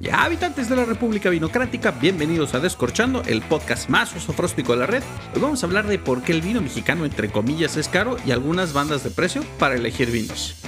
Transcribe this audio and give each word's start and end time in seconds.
Ya 0.00 0.24
habitantes 0.24 0.70
de 0.70 0.76
la 0.76 0.86
República 0.86 1.28
Vinocrática, 1.28 1.90
bienvenidos 1.90 2.54
a 2.54 2.60
Descorchando, 2.60 3.22
el 3.26 3.42
podcast 3.42 3.90
más 3.90 4.16
osofróstico 4.16 4.72
de 4.72 4.78
la 4.78 4.86
red. 4.86 5.02
Hoy 5.34 5.42
vamos 5.42 5.62
a 5.62 5.66
hablar 5.66 5.86
de 5.86 5.98
por 5.98 6.22
qué 6.22 6.32
el 6.32 6.40
vino 6.40 6.62
mexicano 6.62 7.04
entre 7.04 7.30
comillas 7.30 7.76
es 7.76 7.86
caro 7.86 8.16
y 8.24 8.30
algunas 8.30 8.72
bandas 8.72 9.04
de 9.04 9.10
precio 9.10 9.44
para 9.58 9.74
elegir 9.74 10.10
vinos. 10.10 10.59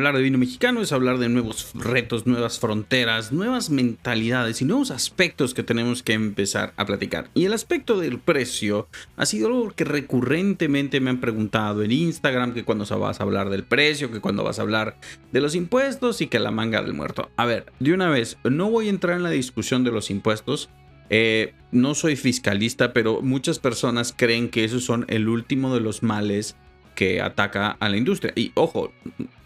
Hablar 0.00 0.16
de 0.16 0.22
vino 0.22 0.38
mexicano 0.38 0.80
es 0.80 0.92
hablar 0.92 1.18
de 1.18 1.28
nuevos 1.28 1.72
retos, 1.74 2.26
nuevas 2.26 2.58
fronteras, 2.58 3.32
nuevas 3.32 3.68
mentalidades 3.68 4.62
y 4.62 4.64
nuevos 4.64 4.90
aspectos 4.90 5.52
que 5.52 5.62
tenemos 5.62 6.02
que 6.02 6.14
empezar 6.14 6.72
a 6.78 6.86
platicar. 6.86 7.28
Y 7.34 7.44
el 7.44 7.52
aspecto 7.52 7.98
del 7.98 8.18
precio 8.18 8.88
ha 9.18 9.26
sido 9.26 9.48
algo 9.48 9.70
que 9.72 9.84
recurrentemente 9.84 11.00
me 11.00 11.10
han 11.10 11.20
preguntado 11.20 11.82
en 11.82 11.92
Instagram, 11.92 12.54
que 12.54 12.64
cuando 12.64 12.86
vas 12.98 13.20
a 13.20 13.24
hablar 13.24 13.50
del 13.50 13.62
precio, 13.62 14.10
que 14.10 14.22
cuando 14.22 14.42
vas 14.42 14.58
a 14.58 14.62
hablar 14.62 14.96
de 15.32 15.42
los 15.42 15.54
impuestos 15.54 16.22
y 16.22 16.28
que 16.28 16.38
la 16.38 16.50
manga 16.50 16.80
del 16.80 16.94
muerto. 16.94 17.28
A 17.36 17.44
ver, 17.44 17.66
de 17.78 17.92
una 17.92 18.08
vez, 18.08 18.38
no 18.42 18.70
voy 18.70 18.86
a 18.86 18.90
entrar 18.90 19.18
en 19.18 19.22
la 19.22 19.28
discusión 19.28 19.84
de 19.84 19.92
los 19.92 20.08
impuestos. 20.08 20.70
Eh, 21.10 21.52
no 21.72 21.94
soy 21.94 22.16
fiscalista, 22.16 22.94
pero 22.94 23.20
muchas 23.20 23.58
personas 23.58 24.14
creen 24.16 24.48
que 24.48 24.64
esos 24.64 24.82
son 24.82 25.04
el 25.08 25.28
último 25.28 25.74
de 25.74 25.80
los 25.80 26.02
males 26.02 26.56
que 26.94 27.20
ataca 27.20 27.76
a 27.80 27.88
la 27.88 27.96
industria. 27.96 28.32
Y 28.36 28.52
ojo, 28.54 28.92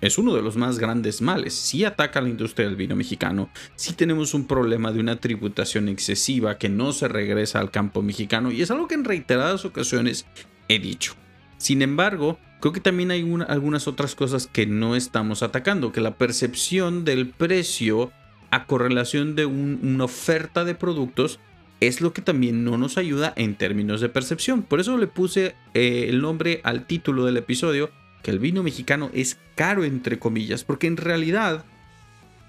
es 0.00 0.18
uno 0.18 0.34
de 0.34 0.42
los 0.42 0.56
más 0.56 0.78
grandes 0.78 1.22
males. 1.22 1.54
Si 1.54 1.84
ataca 1.84 2.18
a 2.18 2.22
la 2.22 2.28
industria 2.28 2.66
del 2.66 2.76
vino 2.76 2.96
mexicano, 2.96 3.50
si 3.76 3.94
tenemos 3.94 4.34
un 4.34 4.46
problema 4.46 4.92
de 4.92 5.00
una 5.00 5.16
tributación 5.16 5.88
excesiva 5.88 6.58
que 6.58 6.68
no 6.68 6.92
se 6.92 7.08
regresa 7.08 7.60
al 7.60 7.70
campo 7.70 8.02
mexicano 8.02 8.50
y 8.50 8.62
es 8.62 8.70
algo 8.70 8.88
que 8.88 8.94
en 8.94 9.04
reiteradas 9.04 9.64
ocasiones 9.64 10.26
he 10.68 10.78
dicho. 10.78 11.14
Sin 11.58 11.82
embargo, 11.82 12.38
creo 12.60 12.72
que 12.72 12.80
también 12.80 13.10
hay 13.10 13.20
algunas 13.48 13.88
otras 13.88 14.14
cosas 14.14 14.46
que 14.46 14.66
no 14.66 14.96
estamos 14.96 15.42
atacando, 15.42 15.92
que 15.92 16.00
la 16.00 16.16
percepción 16.16 17.04
del 17.04 17.28
precio 17.28 18.12
a 18.50 18.66
correlación 18.66 19.34
de 19.34 19.46
una 19.46 20.04
oferta 20.04 20.64
de 20.64 20.74
productos 20.74 21.40
es 21.86 22.00
lo 22.00 22.12
que 22.12 22.22
también 22.22 22.64
no 22.64 22.78
nos 22.78 22.98
ayuda 22.98 23.32
en 23.36 23.54
términos 23.56 24.00
de 24.00 24.08
percepción. 24.08 24.62
Por 24.62 24.80
eso 24.80 24.96
le 24.96 25.06
puse 25.06 25.54
eh, 25.74 26.06
el 26.08 26.20
nombre 26.20 26.60
al 26.64 26.86
título 26.86 27.24
del 27.24 27.36
episodio, 27.36 27.90
que 28.22 28.30
el 28.30 28.38
vino 28.38 28.62
mexicano 28.62 29.10
es 29.12 29.38
caro 29.54 29.84
entre 29.84 30.18
comillas, 30.18 30.64
porque 30.64 30.86
en 30.86 30.96
realidad 30.96 31.64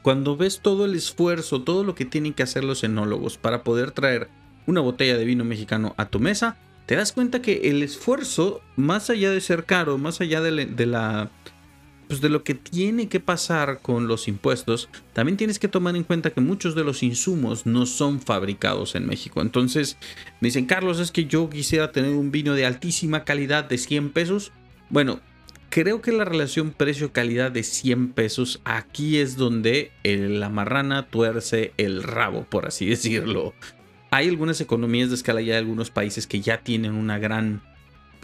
cuando 0.02 0.38
ves 0.38 0.60
todo 0.60 0.86
el 0.86 0.96
esfuerzo, 0.96 1.64
todo 1.64 1.84
lo 1.84 1.96
que 1.96 2.06
tienen 2.06 2.34
que 2.34 2.44
hacer 2.44 2.64
los 2.64 2.84
enólogos 2.84 3.38
para 3.38 3.64
poder 3.64 3.92
traer 3.92 4.30
una 4.68 4.82
botella 4.82 5.18
de 5.18 5.26
vino 5.26 5.44
mexicano 5.44 5.96
a 5.98 6.06
tu 6.06 6.20
mesa, 6.20 6.58
te 6.86 6.96
das 6.96 7.12
cuenta 7.12 7.42
que 7.42 7.70
el 7.70 7.82
esfuerzo, 7.82 8.62
más 8.76 9.10
allá 9.10 9.32
de 9.32 9.42
ser 9.42 9.66
caro, 9.66 9.98
más 9.98 10.22
allá 10.22 10.42
de 10.42 10.86
la 10.86 11.30
pues 12.08 12.22
de 12.22 12.30
lo 12.30 12.44
que 12.44 12.56
tiene 12.56 13.08
que 13.08 13.20
pasar 13.20 13.80
con 13.82 14.08
los 14.08 14.28
impuestos, 14.28 14.90
también 15.14 15.38
tienes 15.38 15.60
que 15.60 15.68
tomar 15.68 15.96
en 15.96 16.04
cuenta 16.04 16.32
que 16.32 16.42
muchos 16.42 16.76
de 16.76 16.84
los 16.84 17.04
insumos 17.04 17.66
no 17.66 17.86
son 17.86 18.20
fabricados 18.20 18.96
en 18.96 19.06
México. 19.06 19.42
Entonces, 19.42 19.98
me 20.40 20.48
dicen, 20.48 20.66
Carlos, 20.66 21.00
es 21.00 21.12
que 21.12 21.26
yo 21.26 21.50
quisiera 21.50 21.92
tener 21.92 22.12
un 22.12 22.32
vino 22.32 22.54
de 22.54 22.66
altísima 22.66 23.24
calidad 23.24 23.66
de 23.66 23.78
100 23.78 24.12
pesos. 24.12 24.52
Bueno, 24.90 25.20
creo 25.70 26.02
que 26.02 26.12
la 26.12 26.26
relación 26.26 26.72
precio-calidad 26.72 27.52
de 27.52 27.64
100 27.64 28.14
pesos, 28.14 28.62
aquí 28.64 29.18
es 29.18 29.36
donde 29.36 29.92
la 30.04 30.50
marrana 30.50 31.08
tuerce 31.08 31.74
el 31.78 32.04
rabo, 32.04 32.46
por 32.50 32.68
así 32.68 32.86
decirlo. 32.90 33.54
Hay 34.12 34.30
algunas 34.30 34.62
economías 34.62 35.10
de 35.10 35.16
escala 35.16 35.42
ya 35.42 35.54
de 35.54 35.60
algunos 35.60 35.90
países 35.90 36.28
que 36.28 36.40
ya 36.40 36.60
tienen 36.60 36.94
una 36.94 37.20
gran 37.20 37.62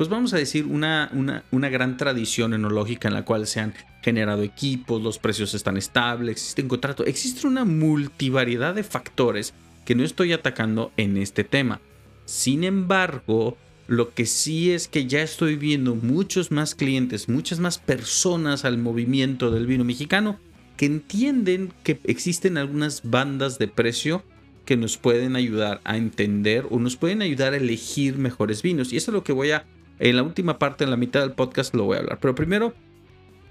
pues 0.02 0.10
vamos 0.10 0.34
a 0.34 0.38
decir, 0.38 0.66
una, 0.66 1.12
una, 1.52 1.70
gran 1.70 1.96
tradición 1.96 2.56
enológica 2.56 3.08
en 3.08 3.14
la 3.14 3.24
cual 3.24 3.46
se 3.46 3.60
han 3.60 3.76
generado 4.02 4.42
equipos, 4.42 5.00
los 5.00 5.20
precios 5.20 5.54
están 5.54 5.78
estables, 5.78 6.38
existen 6.38 6.68
contratos, 6.68 7.06
existe 7.06 7.46
una 7.46 7.66
multivariedad 7.66 8.74
de 8.74 8.82
factores 8.82 9.54
que 9.86 9.94
no 9.94 10.04
estoy 10.04 10.34
atacando 10.34 10.92
en 10.98 11.18
este 11.18 11.44
tema. 11.44 11.82
Sin 12.26 12.64
embargo, 12.64 13.58
lo 13.86 14.12
que 14.12 14.26
sí 14.26 14.72
es 14.72 14.88
que 14.88 15.06
ya 15.06 15.22
estoy 15.22 15.56
viendo 15.56 15.94
muchos 15.94 16.50
más 16.50 16.74
clientes, 16.74 17.30
muchas 17.30 17.60
más 17.60 17.78
personas 17.78 18.66
al 18.66 18.80
movimiento 18.80 19.52
del 19.52 19.68
vino 19.68 19.84
mexicano 19.84 20.40
que 20.78 20.88
entienden 20.88 21.72
que 21.84 22.00
existen 22.06 22.58
algunas 22.58 23.04
bandas 23.04 23.60
de 23.60 23.68
precio 23.68 24.24
que 24.66 24.78
nos 24.78 24.98
pueden 24.98 25.36
ayudar 25.36 25.80
a 25.84 25.96
entender 25.96 26.66
o 26.72 26.80
nos 26.80 26.96
pueden 26.96 27.22
ayudar 27.22 27.54
a 27.54 27.58
elegir 27.58 28.18
mejores 28.18 28.64
vinos. 28.64 28.92
Y 28.92 28.98
eso 28.98 29.12
es 29.12 29.14
lo 29.14 29.24
que 29.24 29.34
voy 29.34 29.52
a 29.52 29.68
en 30.10 30.16
la 30.16 30.24
última 30.24 30.58
parte, 30.58 30.84
en 30.84 30.90
la 30.90 30.98
mitad 30.98 31.22
del 31.22 31.34
podcast, 31.34 31.76
lo 31.76 31.86
voy 31.86 31.98
a 31.98 32.00
hablar. 32.00 32.18
Pero 32.20 32.34
primero, 32.34 32.74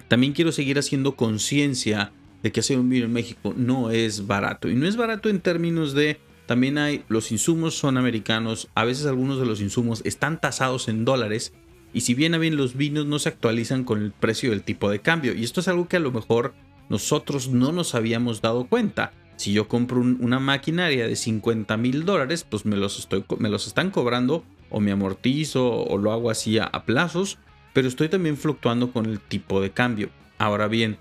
también 0.08 0.32
quiero 0.32 0.50
seguir 0.50 0.78
haciendo 0.78 1.14
conciencia 1.14 2.12
de 2.42 2.50
que 2.50 2.60
hacer 2.60 2.78
un 2.78 2.88
vino 2.88 3.06
en 3.06 3.12
México 3.12 3.54
no 3.56 3.90
es 3.90 4.26
barato. 4.26 4.68
Y 4.68 4.74
no 4.74 4.86
es 4.86 4.96
barato 4.96 5.28
en 5.28 5.40
términos 5.40 5.94
de, 5.94 6.18
también 6.46 6.76
hay, 6.78 7.04
los 7.08 7.30
insumos 7.30 7.76
son 7.76 7.96
americanos, 7.96 8.68
a 8.74 8.84
veces 8.84 9.06
algunos 9.06 9.38
de 9.38 9.46
los 9.46 9.60
insumos 9.60 10.02
están 10.04 10.40
tasados 10.40 10.88
en 10.88 11.04
dólares. 11.04 11.52
Y 11.92 12.00
si 12.00 12.14
bien 12.14 12.34
a 12.34 12.38
bien 12.38 12.56
los 12.56 12.76
vinos 12.76 13.06
no 13.06 13.20
se 13.20 13.28
actualizan 13.28 13.84
con 13.84 14.02
el 14.02 14.10
precio 14.10 14.50
del 14.50 14.64
tipo 14.64 14.90
de 14.90 14.98
cambio. 14.98 15.34
Y 15.34 15.44
esto 15.44 15.60
es 15.60 15.68
algo 15.68 15.86
que 15.86 15.98
a 15.98 16.00
lo 16.00 16.10
mejor 16.10 16.52
nosotros 16.88 17.48
no 17.48 17.70
nos 17.70 17.94
habíamos 17.94 18.42
dado 18.42 18.66
cuenta. 18.66 19.12
Si 19.36 19.52
yo 19.52 19.68
compro 19.68 20.00
una 20.00 20.40
maquinaria 20.40 21.06
de 21.06 21.14
50 21.14 21.76
mil 21.76 22.04
dólares, 22.04 22.44
pues 22.48 22.66
me 22.66 22.76
los, 22.76 22.98
estoy, 22.98 23.24
me 23.38 23.48
los 23.48 23.68
están 23.68 23.92
cobrando 23.92 24.44
o 24.70 24.80
me 24.80 24.92
amortizo 24.92 25.84
o 25.84 25.98
lo 25.98 26.12
hago 26.12 26.30
así 26.30 26.58
a, 26.58 26.70
plazos, 26.86 27.38
pero 27.72 27.88
estoy 27.88 28.08
también 28.08 28.36
fluctuando 28.36 28.92
con 28.92 29.06
el 29.06 29.20
tipo 29.20 29.60
de 29.60 29.70
cambio. 29.70 30.10
Ahora 30.38 30.68
bien, 30.68 30.96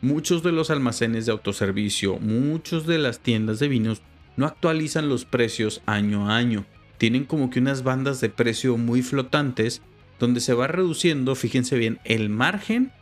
muchos 0.00 0.42
de 0.42 0.52
los 0.52 0.70
almacenes 0.70 1.26
de 1.26 1.32
autoservicio, 1.32 2.18
muchos 2.18 2.86
de 2.86 2.98
las 2.98 3.20
tiendas 3.20 3.58
de 3.58 3.68
vinos 3.68 4.02
no 4.36 4.46
actualizan 4.46 5.08
los 5.08 5.24
precios 5.24 5.82
año 5.86 6.30
a 6.30 6.36
año. 6.36 6.64
Tienen 6.98 7.24
como 7.24 7.50
que 7.50 7.60
unas 7.60 7.82
bandas 7.82 8.20
de 8.20 8.30
precio 8.30 8.76
muy 8.76 9.02
flotantes 9.02 9.82
donde 10.18 10.40
se 10.40 10.54
va 10.54 10.66
reduciendo, 10.66 11.34
fíjense 11.34 11.76
bien, 11.76 11.98
el 12.04 12.28
margen 12.28 12.92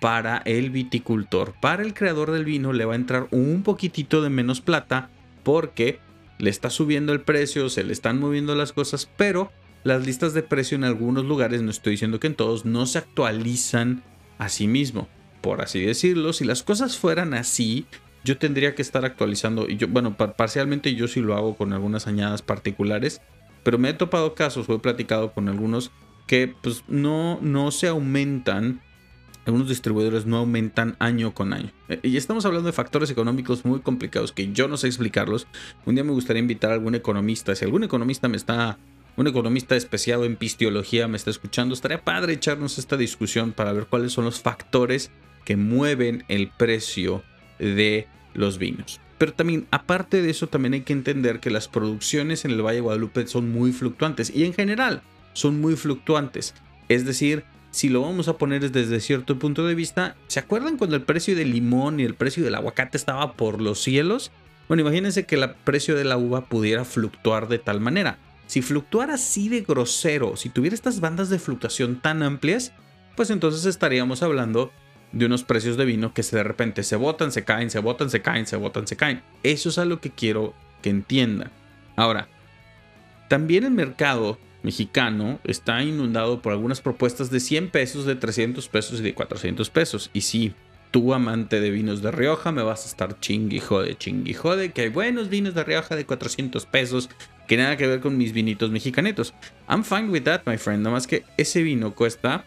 para 0.00 0.38
el 0.38 0.70
viticultor. 0.70 1.54
Para 1.60 1.82
el 1.82 1.94
creador 1.94 2.30
del 2.30 2.44
vino 2.44 2.72
le 2.72 2.84
va 2.84 2.92
a 2.92 2.96
entrar 2.96 3.28
un 3.30 3.62
poquitito 3.62 4.22
de 4.22 4.30
menos 4.30 4.60
plata 4.60 5.10
porque 5.42 6.00
le 6.38 6.50
está 6.50 6.70
subiendo 6.70 7.12
el 7.12 7.20
precio, 7.20 7.68
se 7.68 7.84
le 7.84 7.92
están 7.92 8.20
moviendo 8.20 8.54
las 8.54 8.72
cosas, 8.72 9.08
pero 9.16 9.50
las 9.84 10.04
listas 10.04 10.34
de 10.34 10.42
precio 10.42 10.76
en 10.76 10.84
algunos 10.84 11.24
lugares, 11.24 11.62
no 11.62 11.70
estoy 11.70 11.92
diciendo 11.92 12.20
que 12.20 12.26
en 12.26 12.34
todos, 12.34 12.64
no 12.64 12.86
se 12.86 12.98
actualizan 12.98 14.02
a 14.38 14.48
sí 14.48 14.66
mismo. 14.66 15.08
Por 15.40 15.60
así 15.60 15.80
decirlo, 15.80 16.32
si 16.32 16.44
las 16.44 16.62
cosas 16.62 16.98
fueran 16.98 17.34
así, 17.34 17.86
yo 18.24 18.36
tendría 18.36 18.74
que 18.74 18.82
estar 18.82 19.04
actualizando. 19.04 19.68
Y 19.68 19.76
yo, 19.76 19.86
bueno, 19.88 20.16
parcialmente 20.16 20.94
yo 20.94 21.06
sí 21.06 21.20
lo 21.20 21.36
hago 21.36 21.56
con 21.56 21.72
algunas 21.72 22.06
añadas 22.06 22.42
particulares, 22.42 23.20
pero 23.62 23.78
me 23.78 23.90
he 23.90 23.94
topado 23.94 24.34
casos, 24.34 24.68
o 24.68 24.74
he 24.74 24.78
platicado 24.80 25.32
con 25.32 25.48
algunos 25.48 25.92
que 26.26 26.52
pues 26.60 26.82
no, 26.88 27.38
no 27.40 27.70
se 27.70 27.86
aumentan 27.86 28.82
algunos 29.46 29.68
distribuidores 29.68 30.26
no 30.26 30.38
aumentan 30.38 30.96
año 30.98 31.32
con 31.32 31.52
año. 31.52 31.70
Eh, 31.88 32.00
y 32.02 32.16
estamos 32.16 32.44
hablando 32.44 32.66
de 32.66 32.72
factores 32.72 33.10
económicos 33.10 33.64
muy 33.64 33.80
complicados 33.80 34.32
que 34.32 34.52
yo 34.52 34.68
no 34.68 34.76
sé 34.76 34.88
explicarlos. 34.88 35.46
Un 35.84 35.94
día 35.94 36.04
me 36.04 36.12
gustaría 36.12 36.40
invitar 36.40 36.70
a 36.70 36.74
algún 36.74 36.94
economista. 36.94 37.54
Si 37.54 37.64
algún 37.64 37.84
economista 37.84 38.28
me 38.28 38.36
está, 38.36 38.78
un 39.16 39.26
economista 39.28 39.76
especiado 39.76 40.24
en 40.24 40.36
pistiología 40.36 41.06
me 41.08 41.16
está 41.16 41.30
escuchando, 41.30 41.74
estaría 41.74 42.02
padre 42.02 42.34
echarnos 42.34 42.78
esta 42.78 42.96
discusión 42.96 43.52
para 43.52 43.72
ver 43.72 43.86
cuáles 43.86 44.12
son 44.12 44.24
los 44.24 44.40
factores 44.40 45.10
que 45.44 45.56
mueven 45.56 46.24
el 46.28 46.48
precio 46.48 47.22
de 47.60 48.08
los 48.34 48.58
vinos. 48.58 49.00
Pero 49.16 49.32
también, 49.32 49.66
aparte 49.70 50.20
de 50.20 50.30
eso, 50.30 50.48
también 50.48 50.74
hay 50.74 50.82
que 50.82 50.92
entender 50.92 51.40
que 51.40 51.50
las 51.50 51.68
producciones 51.68 52.44
en 52.44 52.50
el 52.50 52.62
Valle 52.62 52.76
de 52.76 52.82
Guadalupe 52.82 53.26
son 53.28 53.50
muy 53.50 53.72
fluctuantes 53.72 54.30
y 54.34 54.44
en 54.44 54.52
general 54.52 55.02
son 55.32 55.60
muy 55.60 55.76
fluctuantes. 55.76 56.54
Es 56.88 57.06
decir, 57.06 57.44
si 57.76 57.90
lo 57.90 58.00
vamos 58.00 58.26
a 58.26 58.38
poner 58.38 58.70
desde 58.70 59.00
cierto 59.00 59.38
punto 59.38 59.66
de 59.66 59.74
vista, 59.74 60.16
¿se 60.28 60.40
acuerdan 60.40 60.78
cuando 60.78 60.96
el 60.96 61.02
precio 61.02 61.36
del 61.36 61.50
limón 61.50 62.00
y 62.00 62.04
el 62.04 62.14
precio 62.14 62.42
del 62.42 62.54
aguacate 62.54 62.96
estaba 62.96 63.34
por 63.34 63.60
los 63.60 63.82
cielos? 63.82 64.32
Bueno, 64.66 64.80
imagínense 64.80 65.26
que 65.26 65.34
el 65.34 65.50
precio 65.62 65.94
de 65.94 66.04
la 66.04 66.16
uva 66.16 66.46
pudiera 66.46 66.86
fluctuar 66.86 67.48
de 67.48 67.58
tal 67.58 67.82
manera. 67.82 68.16
Si 68.46 68.62
fluctuara 68.62 69.16
así 69.16 69.50
de 69.50 69.60
grosero, 69.60 70.36
si 70.36 70.48
tuviera 70.48 70.72
estas 70.72 71.00
bandas 71.00 71.28
de 71.28 71.38
fluctuación 71.38 72.00
tan 72.00 72.22
amplias, 72.22 72.72
pues 73.14 73.28
entonces 73.28 73.66
estaríamos 73.66 74.22
hablando 74.22 74.72
de 75.12 75.26
unos 75.26 75.44
precios 75.44 75.76
de 75.76 75.84
vino 75.84 76.14
que 76.14 76.22
de 76.22 76.42
repente 76.44 76.82
se 76.82 76.96
botan, 76.96 77.30
se 77.30 77.44
caen, 77.44 77.68
se 77.68 77.80
botan, 77.80 78.08
se 78.08 78.22
caen, 78.22 78.46
se 78.46 78.56
botan, 78.56 78.86
se 78.86 78.96
caen. 78.96 79.20
Eso 79.42 79.68
es 79.68 79.76
algo 79.76 80.00
que 80.00 80.12
quiero 80.12 80.54
que 80.80 80.88
entiendan. 80.88 81.50
Ahora, 81.94 82.26
también 83.28 83.64
el 83.64 83.72
mercado 83.72 84.38
mexicano 84.66 85.38
está 85.44 85.82
inundado 85.82 86.42
por 86.42 86.52
algunas 86.52 86.80
propuestas 86.80 87.30
de 87.30 87.38
100 87.38 87.70
pesos, 87.70 88.04
de 88.04 88.16
300 88.16 88.68
pesos 88.68 88.98
y 88.98 89.02
de 89.04 89.14
400 89.14 89.70
pesos. 89.70 90.10
Y 90.12 90.22
si 90.22 90.52
tú, 90.90 91.14
amante 91.14 91.60
de 91.60 91.70
vinos 91.70 92.02
de 92.02 92.10
Rioja, 92.10 92.50
me 92.50 92.64
vas 92.64 92.84
a 92.84 92.88
estar 92.88 93.20
chingui 93.20 93.60
jode, 93.60 93.96
chingui 93.96 94.34
jode, 94.34 94.72
que 94.72 94.82
hay 94.82 94.88
buenos 94.88 95.28
vinos 95.28 95.54
de 95.54 95.62
Rioja 95.62 95.94
de 95.94 96.04
400 96.04 96.66
pesos, 96.66 97.08
que 97.46 97.56
nada 97.56 97.76
que 97.76 97.86
ver 97.86 98.00
con 98.00 98.18
mis 98.18 98.32
vinitos 98.32 98.70
mexicanetos. 98.72 99.34
I'm 99.68 99.84
fine 99.84 100.10
with 100.10 100.24
that, 100.24 100.42
my 100.46 100.58
friend. 100.58 100.82
Nada 100.82 100.94
más 100.94 101.06
que 101.06 101.24
ese 101.36 101.62
vino 101.62 101.94
cuesta, 101.94 102.44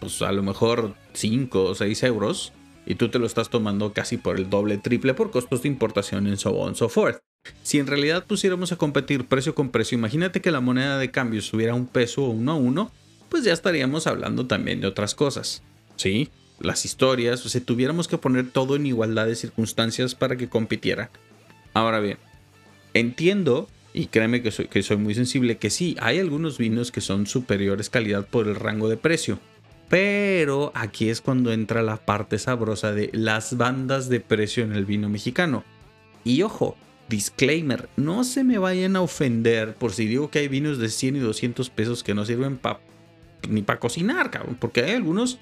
pues 0.00 0.22
a 0.22 0.32
lo 0.32 0.42
mejor 0.42 0.94
5 1.12 1.64
o 1.64 1.74
6 1.74 2.02
euros. 2.04 2.52
Y 2.86 2.94
tú 2.94 3.10
te 3.10 3.18
lo 3.18 3.26
estás 3.26 3.50
tomando 3.50 3.92
casi 3.92 4.16
por 4.16 4.36
el 4.38 4.48
doble, 4.48 4.78
triple 4.78 5.14
por 5.14 5.30
costos 5.30 5.62
de 5.62 5.68
importación 5.68 6.26
en 6.26 6.36
so 6.38 6.50
on 6.52 6.74
so 6.74 6.88
forth. 6.88 7.18
Si 7.62 7.78
en 7.78 7.86
realidad 7.86 8.26
pusiéramos 8.26 8.72
a 8.72 8.76
competir 8.76 9.26
precio 9.26 9.54
con 9.54 9.70
precio, 9.70 9.96
imagínate 9.96 10.40
que 10.40 10.50
la 10.50 10.60
moneda 10.60 10.98
de 10.98 11.10
cambio 11.10 11.42
subiera 11.42 11.74
un 11.74 11.86
peso 11.86 12.24
o 12.24 12.30
uno 12.30 12.52
a 12.52 12.56
uno, 12.56 12.92
pues 13.28 13.42
ya 13.44 13.52
estaríamos 13.52 14.06
hablando 14.06 14.46
también 14.46 14.80
de 14.80 14.86
otras 14.86 15.14
cosas. 15.14 15.62
¿Sí? 15.96 16.30
Las 16.60 16.84
historias, 16.84 17.44
o 17.44 17.48
sea, 17.48 17.60
tuviéramos 17.60 18.06
que 18.06 18.18
poner 18.18 18.50
todo 18.50 18.76
en 18.76 18.86
igualdad 18.86 19.26
de 19.26 19.34
circunstancias 19.34 20.14
para 20.14 20.36
que 20.36 20.48
compitiera. 20.48 21.10
Ahora 21.72 22.00
bien, 22.00 22.18
entiendo, 22.92 23.68
y 23.92 24.06
créeme 24.06 24.42
que 24.42 24.50
soy, 24.50 24.68
que 24.68 24.82
soy 24.82 24.98
muy 24.98 25.14
sensible, 25.14 25.56
que 25.56 25.70
sí, 25.70 25.96
hay 26.00 26.20
algunos 26.20 26.58
vinos 26.58 26.92
que 26.92 27.00
son 27.00 27.26
superiores 27.26 27.90
calidad 27.90 28.26
por 28.26 28.46
el 28.46 28.56
rango 28.56 28.88
de 28.88 28.96
precio. 28.96 29.38
Pero 29.88 30.72
aquí 30.74 31.08
es 31.08 31.20
cuando 31.20 31.52
entra 31.52 31.82
la 31.82 31.96
parte 31.96 32.38
sabrosa 32.38 32.92
de 32.92 33.10
las 33.12 33.56
bandas 33.56 34.08
de 34.08 34.20
precio 34.20 34.64
en 34.64 34.72
el 34.72 34.84
vino 34.84 35.08
mexicano. 35.08 35.64
Y 36.24 36.42
ojo, 36.42 36.76
disclaimer, 37.14 37.88
no 37.96 38.24
se 38.24 38.42
me 38.42 38.58
vayan 38.58 38.96
a 38.96 39.00
ofender 39.00 39.74
por 39.74 39.92
si 39.92 40.06
digo 40.06 40.30
que 40.30 40.40
hay 40.40 40.48
vinos 40.48 40.78
de 40.78 40.88
100 40.88 41.16
y 41.16 41.18
200 41.20 41.70
pesos 41.70 42.02
que 42.02 42.12
no 42.12 42.24
sirven 42.24 42.58
ni 43.48 43.62
para 43.62 43.78
cocinar, 43.78 44.30
cabrón, 44.30 44.56
porque 44.58 44.82
hay 44.82 44.92
algunos 44.92 45.38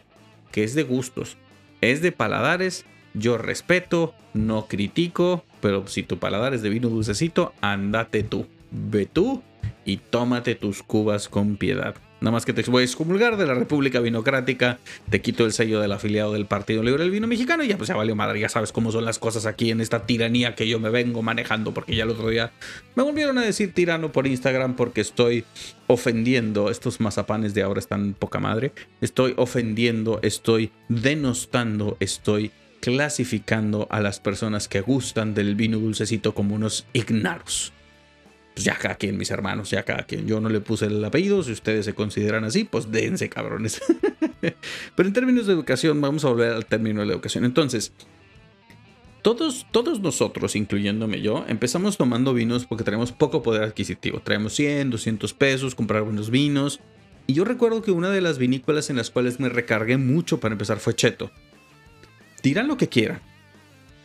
que 0.51 0.65
es 0.65 0.75
de 0.75 0.83
gustos, 0.83 1.39
es 1.81 2.03
de 2.03 2.13
paladares, 2.13 2.85
yo 3.15 3.39
respeto, 3.39 4.15
no 4.35 4.67
critico, 4.67 5.45
pero 5.63 5.87
si 5.87 6.03
tu 6.03 6.19
paladar 6.19 6.53
es 6.53 6.61
de 6.61 6.69
vino 6.69 6.91
dulcecito, 6.91 7.55
andate 7.63 8.23
tú, 8.23 8.47
ve 8.71 9.07
tú 9.07 9.43
y 9.87 9.97
tómate 9.97 10.55
tus 10.55 10.83
cubas 10.83 11.29
con 11.29 11.57
piedad. 11.57 11.95
Nada 12.23 12.31
más 12.31 12.47
que 12.47 12.53
te 12.53 12.63
voy 12.71 12.83
a 12.83 12.85
excomulgar 12.85 13.37
de 13.37 13.47
la 13.47 13.55
República 13.55 13.99
Vinocrática, 13.99 14.79
te 15.11 15.21
quito 15.21 15.45
el 15.45 15.53
sello 15.53 15.81
del 15.81 15.91
afiliado 15.91 16.33
del 16.35 16.47
Partido 16.47 16.81
Libre 16.85 17.03
del 17.03 17.11
Vino 17.11 17.27
Mexicano 17.27 17.65
y 17.65 17.69
ya 17.69 17.77
pues 17.77 17.89
ya 17.89 17.97
valió 17.97 18.15
madre, 18.15 18.39
ya 18.39 18.49
sabes 18.49 18.71
cómo 18.71 18.93
son 18.93 19.05
las 19.05 19.19
cosas 19.19 19.45
aquí 19.45 19.73
en 19.73 19.81
esta 19.81 20.07
tiranía 20.07 20.55
que 20.55 20.69
yo 20.69 20.79
me 20.79 20.89
vengo 20.89 21.21
manejando, 21.23 21.75
porque 21.75 21.97
ya 21.97 22.05
el 22.05 22.11
otro 22.11 22.29
día 22.29 22.53
me 22.95 23.03
volvieron 23.03 23.39
a 23.39 23.43
decir 23.43 23.75
tirano 23.75 24.13
por 24.13 24.29
Instagram 24.29 24.77
porque 24.77 25.01
estoy 25.01 25.45
ofendiendo, 25.89 26.71
estos 26.71 27.01
mazapanes 27.01 27.55
de 27.55 27.65
ahora 27.65 27.81
están 27.81 28.15
poca 28.15 28.39
madre, 28.39 28.71
estoy 29.01 29.35
ofendiendo, 29.37 30.21
estoy 30.23 30.71
denostando, 30.89 31.97
estoy 31.99 32.53
clasificando 32.81 33.89
a 33.91 34.01
las 34.01 34.21
personas 34.21 34.69
que 34.69 34.81
gustan 34.81 35.35
del 35.35 35.57
vino 35.57 35.81
dulcecito 35.81 36.35
como 36.35 36.55
unos 36.55 36.87
ignaros 36.93 37.73
pues 38.55 38.65
ya 38.65 38.77
cada 38.77 38.97
quien, 38.97 39.17
mis 39.17 39.31
hermanos, 39.31 39.71
ya 39.71 39.85
cada 39.85 40.05
quien. 40.05 40.27
Yo 40.27 40.41
no 40.41 40.49
le 40.49 40.61
puse 40.61 40.87
el 40.87 41.03
apellido, 41.05 41.43
si 41.43 41.53
ustedes 41.53 41.85
se 41.85 41.95
consideran 41.95 42.45
así, 42.45 42.65
pues 42.65 42.91
dense, 42.91 43.29
cabrones. 43.29 43.81
Pero 44.97 45.09
en 45.09 45.13
términos 45.13 45.47
de 45.47 45.55
educación, 45.55 46.01
vamos 46.01 46.25
a 46.25 46.29
volver 46.29 46.53
al 46.53 46.67
término 46.67 47.01
de 47.01 47.07
la 47.07 47.13
educación. 47.15 47.45
Entonces, 47.45 47.93
todos, 49.23 49.67
todos 49.71 50.01
nosotros, 50.01 50.55
incluyéndome 50.55 51.23
yo, 51.23 51.45
empezamos 51.49 51.97
tomando 51.97 52.35
vinos 52.35 52.67
porque 52.67 52.85
tenemos 52.85 53.13
poco 53.13 53.43
poder 53.43 53.63
adquisitivo. 53.63 54.21
Traemos 54.21 54.53
100, 54.55 54.91
200 54.91 55.33
pesos, 55.33 55.75
comprar 55.75 56.03
buenos 56.03 56.31
vinos. 56.31 56.81
Y 57.27 57.33
yo 57.33 57.45
recuerdo 57.45 57.81
que 57.83 57.93
una 57.93 58.11
de 58.11 58.21
las 58.21 58.37
vinícolas 58.37 58.91
en 58.91 58.97
las 58.97 59.11
cuales 59.11 59.41
me 59.41 59.49
recargué 59.49 59.97
mucho 59.97 60.41
para 60.41 60.53
empezar 60.53 60.79
fue 60.79 60.95
Cheto. 60.95 61.31
Dirán 62.43 62.69
lo 62.69 62.77
que 62.77 62.89
quieran. 62.89 63.21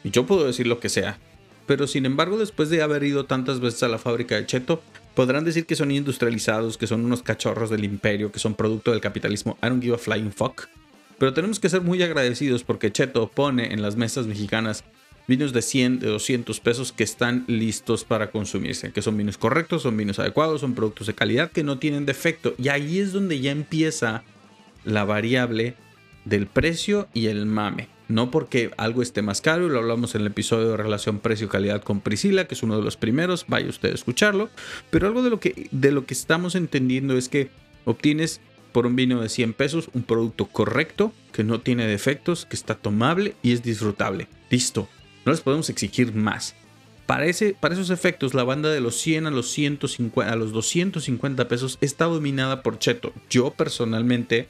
Y 0.04 0.12
yo 0.12 0.26
puedo 0.26 0.46
decir 0.46 0.68
lo 0.68 0.80
que 0.80 0.88
sea 0.88 1.20
pero 1.68 1.86
sin 1.86 2.06
embargo 2.06 2.38
después 2.38 2.70
de 2.70 2.82
haber 2.82 3.04
ido 3.04 3.26
tantas 3.26 3.60
veces 3.60 3.84
a 3.84 3.88
la 3.88 4.00
fábrica 4.00 4.36
de 4.36 4.46
Cheto, 4.48 4.82
podrán 5.14 5.44
decir 5.44 5.66
que 5.66 5.76
son 5.76 5.92
industrializados, 5.92 6.78
que 6.78 6.88
son 6.88 7.06
unos 7.06 7.22
cachorros 7.22 7.70
del 7.70 7.84
imperio, 7.84 8.32
que 8.32 8.40
son 8.40 8.56
producto 8.56 8.92
del 8.92 9.02
capitalismo. 9.02 9.58
I 9.62 9.68
don't 9.68 9.84
give 9.84 9.96
a 9.96 10.00
flying 10.00 10.32
fuck. 10.32 10.68
Pero 11.20 11.34
tenemos 11.34 11.60
que 11.60 11.70
ser 11.70 11.82
muy 11.82 12.02
agradecidos 12.02 12.64
porque 12.64 12.92
Cheto 12.92 13.28
pone 13.28 13.74
en 13.74 13.82
las 13.82 13.96
mesas 13.96 14.28
mexicanas 14.28 14.84
vinos 15.28 15.52
de 15.52 15.62
100, 15.62 16.00
de 16.00 16.08
200 16.08 16.60
pesos 16.60 16.92
que 16.94 17.04
están 17.04 17.44
listos 17.48 18.06
para 18.06 18.32
consumirse, 18.32 18.92
que 18.92 19.02
son 19.02 19.18
vinos 19.18 19.38
correctos, 19.38 19.82
son 19.82 19.98
vinos 19.98 20.20
adecuados, 20.20 20.62
son 20.62 20.74
productos 20.74 21.08
de 21.08 21.16
calidad 21.16 21.52
que 21.52 21.64
no 21.64 21.80
tienen 21.80 22.06
defecto. 22.06 22.56
Y 22.58 22.70
ahí 22.70 23.00
es 23.00 23.12
donde 23.12 23.40
ya 23.40 23.52
empieza 23.52 24.24
la 24.86 25.04
variable 25.04 25.76
del 26.26 26.48
precio 26.48 27.08
y 27.14 27.28
el 27.28 27.46
mame. 27.46 27.97
No 28.08 28.32
porque 28.32 28.72
algo 28.78 29.02
esté 29.02 29.22
más 29.22 29.42
caro, 29.42 29.68
lo 29.68 29.80
hablamos 29.80 30.16
en 30.16 30.22
el 30.22 30.28
episodio 30.28 30.70
de 30.70 30.78
relación 30.78 31.20
precio-calidad 31.20 31.84
con 31.84 32.00
Priscila, 32.00 32.48
que 32.48 32.56
es 32.56 32.64
uno 32.64 32.78
de 32.78 32.84
los 32.84 32.96
primeros, 32.96 33.46
vaya 33.48 33.70
usted 33.70 33.92
a 33.92 33.96
escucharlo, 33.96 34.50
pero 34.90 35.08
algo 35.08 35.24
de 35.24 35.30
lo 35.30 35.40
que, 35.40 35.68
de 35.72 35.92
lo 35.92 36.06
que 36.06 36.14
estamos 36.14 36.56
entendiendo 36.56 37.18
es 37.18 37.28
que 37.28 37.50
obtienes 37.84 38.40
por 38.72 38.86
un 38.86 38.96
vino 38.96 39.22
de 39.22 39.30
100 39.30 39.54
pesos 39.54 39.90
un 39.94 40.04
producto 40.04 40.46
correcto, 40.46 41.12
que 41.34 41.44
no 41.44 41.60
tiene 41.60 41.88
defectos, 41.88 42.46
que 42.46 42.56
está 42.56 42.76
tomable 42.76 43.36
y 43.42 43.52
es 43.52 43.64
disfrutable. 43.64 44.28
Listo, 44.50 44.88
no 45.26 45.32
les 45.32 45.42
podemos 45.42 45.70
exigir 45.70 46.14
más. 46.14 46.56
Para, 47.08 47.26
para 47.60 47.74
esos 47.74 47.90
efectos, 47.90 48.34
la 48.34 48.44
banda 48.44 48.70
de 48.70 48.82
los 48.82 48.98
100 48.98 49.28
a 49.28 49.32
los, 49.32 49.50
150, 49.52 50.32
a 50.32 50.36
los 50.36 50.52
250 50.52 51.48
pesos 51.48 51.78
está 51.82 52.06
dominada 52.06 52.62
por 52.64 52.80
Cheto. 52.80 53.14
Yo 53.30 53.52
personalmente 53.52 54.48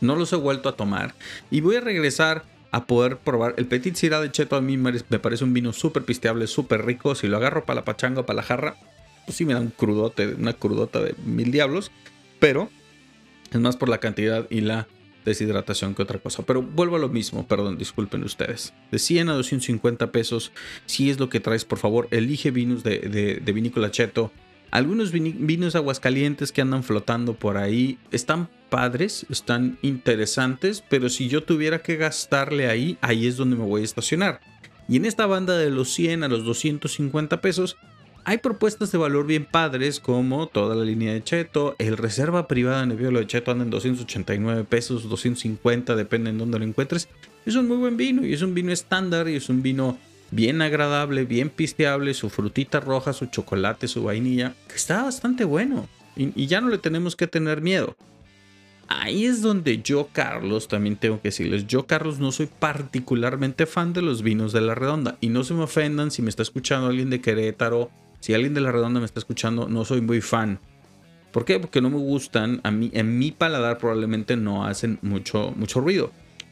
no 0.00 0.16
los 0.16 0.32
he 0.32 0.36
vuelto 0.36 0.68
a 0.68 0.76
tomar 0.76 1.14
y 1.50 1.60
voy 1.60 1.76
a 1.76 1.80
regresar 1.80 2.44
a 2.70 2.86
poder 2.86 3.18
probar. 3.18 3.54
El 3.56 3.66
Petit 3.66 3.94
Syrah 3.94 4.20
de 4.20 4.30
Cheto 4.30 4.56
a 4.56 4.60
mí 4.60 4.76
me 4.76 5.18
parece 5.18 5.44
un 5.44 5.52
vino 5.52 5.72
súper 5.72 6.04
pisteable, 6.04 6.46
súper 6.46 6.84
rico. 6.84 7.14
Si 7.14 7.26
lo 7.26 7.36
agarro 7.36 7.64
para 7.64 7.80
la 7.80 7.84
pachanga 7.84 8.20
o 8.20 8.26
para 8.26 8.36
la 8.36 8.42
jarra, 8.42 8.76
pues 9.26 9.36
sí 9.36 9.44
me 9.44 9.54
da 9.54 9.60
un 9.60 9.70
crudote, 9.70 10.34
una 10.34 10.52
crudota 10.52 11.00
de 11.00 11.14
mil 11.24 11.50
diablos. 11.50 11.90
Pero 12.38 12.70
es 13.52 13.60
más 13.60 13.76
por 13.76 13.88
la 13.88 13.98
cantidad 13.98 14.46
y 14.50 14.60
la 14.60 14.86
deshidratación 15.24 15.94
que 15.94 16.02
otra 16.02 16.18
cosa. 16.18 16.44
Pero 16.44 16.62
vuelvo 16.62 16.96
a 16.96 17.00
lo 17.00 17.08
mismo, 17.08 17.46
perdón, 17.46 17.76
disculpen 17.76 18.24
ustedes. 18.24 18.72
De 18.90 18.98
100 18.98 19.28
a 19.28 19.32
250 19.34 20.12
pesos, 20.12 20.52
si 20.86 21.10
es 21.10 21.18
lo 21.18 21.28
que 21.28 21.40
traes, 21.40 21.64
por 21.64 21.78
favor, 21.78 22.08
elige 22.10 22.50
vinos 22.50 22.82
de, 22.82 23.00
de, 23.00 23.36
de 23.36 23.52
vinícola 23.52 23.90
Cheto 23.90 24.32
algunos 24.70 25.12
vinos 25.12 25.74
aguascalientes 25.74 26.52
que 26.52 26.60
andan 26.60 26.82
flotando 26.84 27.34
por 27.34 27.56
ahí 27.56 27.98
están 28.12 28.48
padres, 28.68 29.26
están 29.28 29.78
interesantes, 29.82 30.84
pero 30.88 31.08
si 31.08 31.28
yo 31.28 31.42
tuviera 31.42 31.82
que 31.82 31.96
gastarle 31.96 32.68
ahí, 32.68 32.96
ahí 33.00 33.26
es 33.26 33.36
donde 33.36 33.56
me 33.56 33.64
voy 33.64 33.82
a 33.82 33.84
estacionar. 33.84 34.40
Y 34.88 34.96
en 34.96 35.04
esta 35.04 35.26
banda 35.26 35.56
de 35.56 35.70
los 35.70 35.92
100 35.92 36.24
a 36.24 36.28
los 36.28 36.44
250 36.44 37.40
pesos, 37.40 37.76
hay 38.24 38.38
propuestas 38.38 38.92
de 38.92 38.98
valor 38.98 39.26
bien 39.26 39.44
padres 39.44 39.98
como 39.98 40.46
toda 40.46 40.74
la 40.74 40.84
línea 40.84 41.12
de 41.12 41.24
Cheto, 41.24 41.74
el 41.78 41.96
reserva 41.96 42.46
privada 42.46 42.82
en 42.82 42.92
el 42.92 42.98
de 42.98 43.26
Cheto 43.26 43.50
anda 43.50 43.64
en 43.64 43.70
289 43.70 44.64
pesos, 44.64 45.08
250, 45.08 45.96
depende 45.96 46.30
en 46.30 46.38
dónde 46.38 46.58
lo 46.58 46.64
encuentres. 46.64 47.08
Es 47.46 47.56
un 47.56 47.66
muy 47.66 47.78
buen 47.78 47.96
vino 47.96 48.24
y 48.24 48.32
es 48.32 48.42
un 48.42 48.54
vino 48.54 48.72
estándar 48.72 49.28
y 49.28 49.36
es 49.36 49.48
un 49.48 49.62
vino 49.62 49.98
bien 50.30 50.62
agradable, 50.62 51.24
bien 51.24 51.50
pisteable, 51.50 52.14
su 52.14 52.30
frutita 52.30 52.80
roja, 52.80 53.12
su 53.12 53.26
chocolate, 53.26 53.88
su 53.88 54.04
vainilla, 54.04 54.54
que 54.68 54.76
está 54.76 55.02
bastante 55.02 55.44
bueno. 55.44 55.88
Y, 56.16 56.46
ya 56.46 56.60
no 56.60 56.68
le 56.68 56.78
tenemos 56.78 57.16
que 57.16 57.26
tener 57.26 57.62
miedo. 57.62 57.96
Ahí 58.88 59.24
es 59.24 59.40
donde 59.40 59.80
yo, 59.82 60.08
Carlos, 60.12 60.68
también 60.68 60.96
tengo 60.96 61.20
que 61.20 61.28
decirles, 61.28 61.66
yo, 61.66 61.86
Carlos, 61.86 62.18
no 62.18 62.32
soy 62.32 62.46
particularmente 62.46 63.64
fan 63.66 63.92
de 63.92 64.02
los 64.02 64.22
vinos 64.22 64.52
de 64.52 64.60
la 64.60 64.74
redonda. 64.74 65.16
Y 65.20 65.28
no 65.28 65.44
se 65.44 65.54
me 65.54 65.62
ofendan 65.62 66.10
si 66.10 66.22
me 66.22 66.28
está 66.28 66.42
escuchando 66.42 66.88
alguien 66.88 67.08
de 67.08 67.20
Querétaro, 67.20 67.90
si 68.18 68.34
alguien 68.34 68.52
de 68.52 68.60
la 68.60 68.72
redonda 68.72 69.00
me 69.00 69.06
está 69.06 69.20
escuchando, 69.20 69.68
no 69.68 69.84
soy 69.84 70.00
muy 70.00 70.20
fan. 70.20 70.58
¿Por 71.32 71.44
qué? 71.44 71.60
Porque 71.60 71.80
no 71.80 71.90
me 71.90 71.98
gustan, 71.98 72.60
a 72.64 72.72
mí, 72.72 72.90
en 72.92 73.18
mi 73.18 73.30
paladar 73.30 73.78
probablemente 73.78 74.36
no 74.36 74.66
hacen 74.66 74.98
mucho, 75.02 75.52
mucho 75.56 75.80
ruido. 75.80 76.10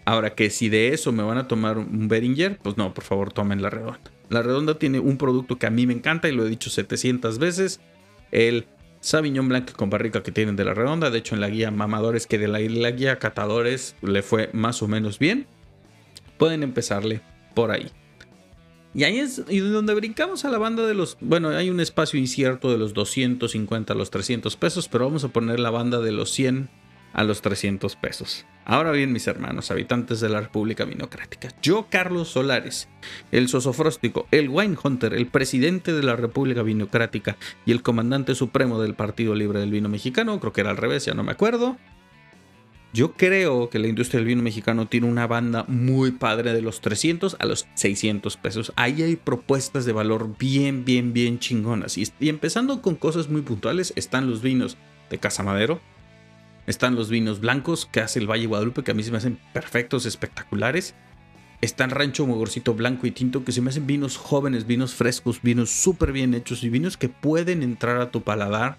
Ahora 0.08 0.34
que 0.34 0.48
si 0.48 0.70
de 0.70 0.94
eso 0.94 1.12
me 1.12 1.22
van 1.22 1.36
a 1.36 1.48
tomar 1.48 1.76
un 1.76 2.08
Beringer, 2.08 2.56
pues 2.62 2.78
no, 2.78 2.94
por 2.94 3.04
favor 3.04 3.30
tomen 3.30 3.60
la 3.60 3.68
redonda. 3.68 4.00
La 4.30 4.40
redonda 4.40 4.78
tiene 4.78 5.00
un 5.00 5.18
producto 5.18 5.58
que 5.58 5.66
a 5.66 5.70
mí 5.70 5.86
me 5.86 5.92
encanta 5.92 6.30
y 6.30 6.32
lo 6.32 6.46
he 6.46 6.48
dicho 6.48 6.70
700 6.70 7.38
veces. 7.38 7.78
El 8.30 8.64
Sauvignon 9.00 9.50
Blanc 9.50 9.70
con 9.72 9.90
barrica 9.90 10.22
que 10.22 10.32
tienen 10.32 10.56
de 10.56 10.64
la 10.64 10.72
redonda. 10.72 11.10
De 11.10 11.18
hecho, 11.18 11.34
en 11.34 11.42
la 11.42 11.50
guía 11.50 11.70
mamadores 11.70 12.26
que 12.26 12.38
de 12.38 12.48
la, 12.48 12.58
la 12.58 12.90
guía 12.92 13.18
catadores 13.18 13.96
le 14.00 14.22
fue 14.22 14.48
más 14.54 14.80
o 14.80 14.88
menos 14.88 15.18
bien. 15.18 15.46
Pueden 16.38 16.62
empezarle 16.62 17.20
por 17.54 17.70
ahí. 17.70 17.92
Y 18.94 19.04
ahí 19.04 19.18
es 19.18 19.44
donde 19.44 19.92
brincamos 19.92 20.46
a 20.46 20.50
la 20.50 20.56
banda 20.56 20.86
de 20.86 20.94
los... 20.94 21.18
Bueno, 21.20 21.50
hay 21.50 21.68
un 21.68 21.80
espacio 21.80 22.18
incierto 22.18 22.72
de 22.72 22.78
los 22.78 22.94
250 22.94 23.92
a 23.92 23.96
los 23.96 24.08
300 24.08 24.56
pesos, 24.56 24.88
pero 24.88 25.04
vamos 25.04 25.24
a 25.24 25.28
poner 25.28 25.60
la 25.60 25.68
banda 25.68 25.98
de 26.00 26.12
los 26.12 26.30
100 26.30 26.70
a 27.12 27.24
los 27.24 27.42
300 27.42 27.96
pesos. 27.96 28.46
Ahora 28.64 28.92
bien, 28.92 29.12
mis 29.12 29.26
hermanos, 29.26 29.70
habitantes 29.70 30.20
de 30.20 30.28
la 30.28 30.42
República 30.42 30.84
Vinocrática, 30.84 31.48
yo, 31.62 31.86
Carlos 31.88 32.28
Solares, 32.28 32.86
el 33.32 33.48
sosofróstico, 33.48 34.26
el 34.30 34.50
Wine 34.50 34.76
Hunter, 34.82 35.14
el 35.14 35.26
presidente 35.26 35.94
de 35.94 36.02
la 36.02 36.16
República 36.16 36.62
Vinocrática 36.62 37.38
y 37.64 37.72
el 37.72 37.82
comandante 37.82 38.34
supremo 38.34 38.78
del 38.78 38.92
Partido 38.92 39.34
Libre 39.34 39.60
del 39.60 39.70
Vino 39.70 39.88
Mexicano, 39.88 40.38
creo 40.38 40.52
que 40.52 40.60
era 40.60 40.68
al 40.68 40.76
revés, 40.76 41.06
ya 41.06 41.14
no 41.14 41.22
me 41.22 41.32
acuerdo, 41.32 41.78
Yo 42.92 43.12
creo 43.12 43.68
que 43.68 43.78
la 43.78 43.86
industria 43.86 44.18
del 44.18 44.26
vino 44.26 44.42
mexicano 44.42 44.86
tiene 44.86 45.06
una 45.06 45.26
banda 45.26 45.64
muy 45.68 46.10
padre 46.10 46.54
de 46.54 46.62
los 46.62 46.80
300 46.80 47.36
a 47.38 47.44
los 47.44 47.66
600 47.74 48.38
pesos. 48.38 48.72
Ahí 48.76 49.02
hay 49.02 49.16
propuestas 49.16 49.84
de 49.84 49.92
valor 49.92 50.36
bien, 50.38 50.86
bien, 50.86 51.12
bien 51.12 51.38
chingonas. 51.38 51.98
Y, 51.98 52.08
y 52.18 52.30
empezando 52.30 52.80
con 52.80 52.96
cosas 52.96 53.28
muy 53.28 53.42
puntuales, 53.42 53.92
están 53.94 54.30
los 54.30 54.40
vinos 54.40 54.78
de 55.10 55.18
Casa 55.18 55.42
Madero. 55.42 55.80
Están 56.68 56.96
los 56.96 57.08
vinos 57.08 57.40
blancos 57.40 57.88
que 57.90 58.00
hace 58.00 58.18
el 58.18 58.30
Valle 58.30 58.46
Guadalupe, 58.46 58.84
que 58.84 58.90
a 58.90 58.94
mí 58.94 59.02
se 59.02 59.10
me 59.10 59.16
hacen 59.16 59.38
perfectos, 59.54 60.04
espectaculares. 60.04 60.94
Están 61.62 61.88
Rancho 61.88 62.26
Mogorcito 62.26 62.74
Blanco 62.74 63.06
y 63.06 63.10
Tinto, 63.10 63.42
que 63.42 63.52
se 63.52 63.62
me 63.62 63.70
hacen 63.70 63.86
vinos 63.86 64.18
jóvenes, 64.18 64.66
vinos 64.66 64.94
frescos, 64.94 65.40
vinos 65.40 65.70
súper 65.70 66.12
bien 66.12 66.34
hechos 66.34 66.62
y 66.62 66.68
vinos 66.68 66.98
que 66.98 67.08
pueden 67.08 67.62
entrar 67.62 68.02
a 68.02 68.10
tu 68.10 68.20
paladar. 68.20 68.76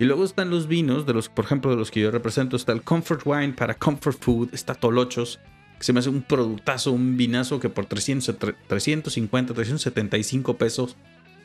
Y 0.00 0.06
luego 0.06 0.24
están 0.24 0.50
los 0.50 0.66
vinos, 0.66 1.06
de 1.06 1.14
los, 1.14 1.28
por 1.28 1.44
ejemplo, 1.44 1.70
de 1.70 1.76
los 1.76 1.92
que 1.92 2.00
yo 2.00 2.10
represento, 2.10 2.56
está 2.56 2.72
el 2.72 2.82
Comfort 2.82 3.22
Wine 3.24 3.52
para 3.52 3.74
Comfort 3.74 4.18
Food, 4.20 4.48
está 4.52 4.74
Tolochos, 4.74 5.38
que 5.78 5.84
se 5.84 5.92
me 5.92 6.00
hace 6.00 6.08
un 6.08 6.22
productazo, 6.22 6.90
un 6.90 7.16
vinazo 7.16 7.60
que 7.60 7.68
por 7.68 7.86
300, 7.86 8.36
350, 8.66 9.54
375 9.54 10.56
pesos 10.56 10.96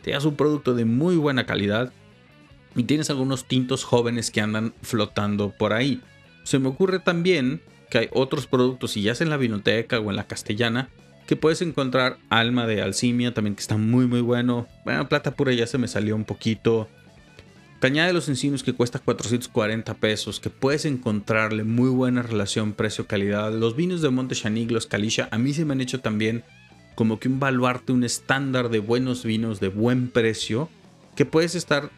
te 0.01 0.11
das 0.11 0.25
un 0.25 0.35
producto 0.35 0.73
de 0.73 0.85
muy 0.85 1.15
buena 1.15 1.45
calidad 1.45 1.93
y 2.79 2.83
tienes 2.83 3.09
algunos 3.09 3.45
tintos 3.45 3.83
jóvenes 3.83 4.31
que 4.31 4.39
andan 4.39 4.73
flotando 4.81 5.51
por 5.51 5.73
ahí. 5.73 6.01
Se 6.43 6.59
me 6.59 6.69
ocurre 6.69 6.99
también 6.99 7.61
que 7.89 7.97
hay 7.97 8.09
otros 8.11 8.47
productos, 8.47 8.91
si 8.91 9.01
ya 9.01 9.11
es 9.11 9.19
en 9.19 9.29
la 9.29 9.35
vinoteca 9.35 9.99
o 9.99 10.09
en 10.09 10.15
la 10.15 10.27
castellana, 10.27 10.89
que 11.27 11.35
puedes 11.35 11.61
encontrar 11.61 12.17
Alma 12.29 12.67
de 12.67 12.81
Alcimia 12.81 13.33
también, 13.33 13.55
que 13.55 13.61
está 13.61 13.75
muy 13.75 14.07
muy 14.07 14.21
bueno. 14.21 14.65
Bueno, 14.85 15.09
Plata 15.09 15.31
Pura 15.31 15.51
ya 15.51 15.67
se 15.67 15.77
me 15.77 15.89
salió 15.89 16.15
un 16.15 16.23
poquito. 16.23 16.87
Cañada 17.81 18.07
de 18.07 18.13
los 18.13 18.29
Encinos 18.29 18.63
que 18.63 18.73
cuesta 18.73 18.99
440 18.99 19.93
pesos, 19.95 20.39
que 20.39 20.49
puedes 20.49 20.85
encontrarle 20.85 21.65
muy 21.65 21.89
buena 21.89 22.21
relación 22.21 22.73
precio-calidad. 22.73 23.53
Los 23.53 23.75
vinos 23.75 24.01
de 24.01 24.09
Monte 24.09 24.35
Chanig, 24.35 24.71
los 24.71 24.87
Calicia, 24.87 25.27
a 25.31 25.37
mí 25.37 25.53
se 25.53 25.65
me 25.65 25.73
han 25.73 25.81
hecho 25.81 25.99
también 25.99 26.43
como 26.95 27.19
que 27.19 27.27
un 27.27 27.41
baluarte, 27.41 27.91
un 27.91 28.05
estándar 28.05 28.69
de 28.69 28.79
buenos 28.79 29.25
vinos 29.25 29.59
de 29.59 29.67
buen 29.67 30.09
precio 30.09 30.69
que 31.15 31.25
puedes 31.25 31.55
estar 31.55 31.89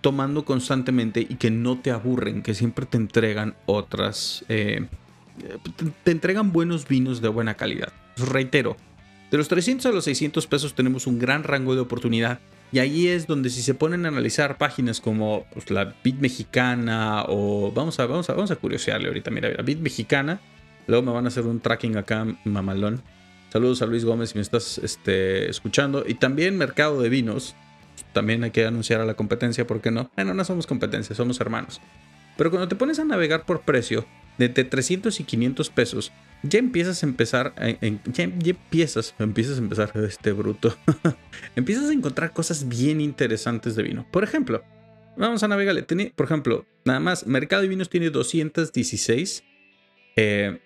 tomando 0.00 0.44
constantemente 0.44 1.20
y 1.20 1.36
que 1.36 1.50
no 1.50 1.78
te 1.78 1.90
aburren, 1.90 2.42
que 2.42 2.54
siempre 2.54 2.86
te 2.86 2.96
entregan 2.96 3.54
otras, 3.66 4.44
eh, 4.48 4.86
te 6.04 6.10
entregan 6.10 6.52
buenos 6.52 6.86
vinos 6.86 7.20
de 7.20 7.28
buena 7.28 7.54
calidad. 7.54 7.92
reitero, 8.16 8.76
de 9.30 9.38
los 9.38 9.48
300 9.48 9.86
a 9.86 9.92
los 9.92 10.04
600 10.04 10.46
pesos 10.46 10.74
tenemos 10.74 11.06
un 11.06 11.18
gran 11.18 11.44
rango 11.44 11.74
de 11.74 11.80
oportunidad 11.80 12.40
y 12.72 12.80
ahí 12.80 13.08
es 13.08 13.26
donde 13.26 13.50
si 13.50 13.62
se 13.62 13.74
ponen 13.74 14.04
a 14.04 14.08
analizar 14.08 14.58
páginas 14.58 15.00
como 15.00 15.46
pues, 15.52 15.70
la 15.70 15.94
Bit 16.04 16.20
Mexicana 16.20 17.24
o 17.28 17.72
vamos 17.72 17.98
a, 17.98 18.06
vamos 18.06 18.28
a, 18.28 18.34
vamos 18.34 18.50
a 18.50 18.56
curiosearle 18.56 19.08
ahorita, 19.08 19.30
mira, 19.30 19.50
la 19.50 19.62
Bit 19.62 19.80
Mexicana, 19.80 20.40
luego 20.86 21.04
me 21.04 21.12
van 21.12 21.24
a 21.24 21.28
hacer 21.28 21.46
un 21.46 21.60
tracking 21.60 21.96
acá, 21.96 22.26
mamalón. 22.44 23.02
Saludos 23.50 23.80
a 23.80 23.86
Luis 23.86 24.04
Gómez 24.04 24.30
si 24.30 24.34
me 24.36 24.42
estás 24.42 24.76
este, 24.78 25.48
escuchando. 25.48 26.04
Y 26.06 26.14
también 26.14 26.58
Mercado 26.58 27.00
de 27.00 27.08
Vinos. 27.08 27.56
También 28.12 28.44
hay 28.44 28.50
que 28.50 28.64
anunciar 28.64 29.00
a 29.00 29.04
la 29.04 29.14
competencia, 29.14 29.66
¿por 29.66 29.80
qué 29.80 29.90
no? 29.90 30.10
Bueno, 30.16 30.34
no 30.34 30.44
somos 30.44 30.66
competencia, 30.66 31.14
somos 31.14 31.40
hermanos. 31.40 31.80
Pero 32.36 32.50
cuando 32.50 32.68
te 32.68 32.76
pones 32.76 32.98
a 32.98 33.04
navegar 33.04 33.44
por 33.44 33.62
precio, 33.62 34.06
de 34.38 34.48
300 34.48 35.18
y 35.18 35.24
500 35.24 35.70
pesos, 35.70 36.12
ya 36.42 36.60
empiezas 36.60 37.02
a 37.02 37.06
empezar, 37.06 37.54
ya, 38.12 38.22
empiezas, 38.22 39.14
empiezas 39.18 39.56
a 39.56 39.60
empezar 39.60 39.92
este 39.96 40.32
bruto, 40.32 40.76
empiezas 41.56 41.90
a 41.90 41.92
encontrar 41.92 42.32
cosas 42.32 42.68
bien 42.68 43.00
interesantes 43.00 43.74
de 43.74 43.82
vino. 43.82 44.06
Por 44.10 44.22
ejemplo, 44.22 44.62
vamos 45.16 45.42
a 45.42 45.48
navegarle, 45.48 45.82
tiene, 45.82 46.12
por 46.14 46.26
ejemplo, 46.26 46.64
nada 46.84 47.00
más, 47.00 47.26
Mercado 47.26 47.62
de 47.62 47.68
Vinos 47.68 47.90
tiene 47.90 48.10
216 48.10 49.42
eh, 50.14 50.60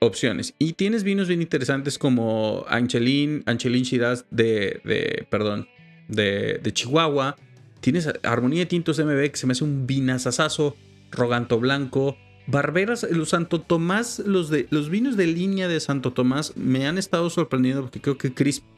opciones 0.00 0.54
y 0.58 0.72
tienes 0.72 1.04
vinos 1.04 1.28
bien 1.28 1.42
interesantes 1.42 1.98
como 1.98 2.64
Anchelín, 2.68 3.42
Anchelín 3.46 3.84
Shiraz 3.84 4.24
de, 4.30 4.80
de 4.84 5.26
perdón, 5.30 5.68
de, 6.12 6.60
Chihuahua, 6.72 7.36
tienes 7.80 8.08
Armonía 8.22 8.60
de 8.60 8.66
Tintos 8.66 8.98
MB 8.98 9.30
que 9.30 9.36
se 9.36 9.46
me 9.46 9.52
hace 9.52 9.64
un 9.64 9.86
vinazazazo, 9.86 10.76
Roganto 11.10 11.58
Blanco, 11.58 12.16
Barberas, 12.46 13.06
los 13.10 13.30
Santo 13.30 13.60
Tomás, 13.60 14.18
los, 14.20 14.50
de, 14.50 14.66
los 14.70 14.90
vinos 14.90 15.16
de 15.16 15.26
línea 15.26 15.68
de 15.68 15.78
Santo 15.78 16.12
Tomás 16.12 16.56
me 16.56 16.86
han 16.86 16.98
estado 16.98 17.30
sorprendiendo 17.30 17.82
porque 17.82 18.00
creo 18.00 18.18
que 18.18 18.32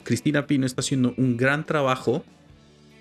Cristina 0.04 0.46
Pino 0.46 0.66
está 0.66 0.80
haciendo 0.80 1.14
un 1.16 1.36
gran 1.36 1.64
trabajo. 1.64 2.24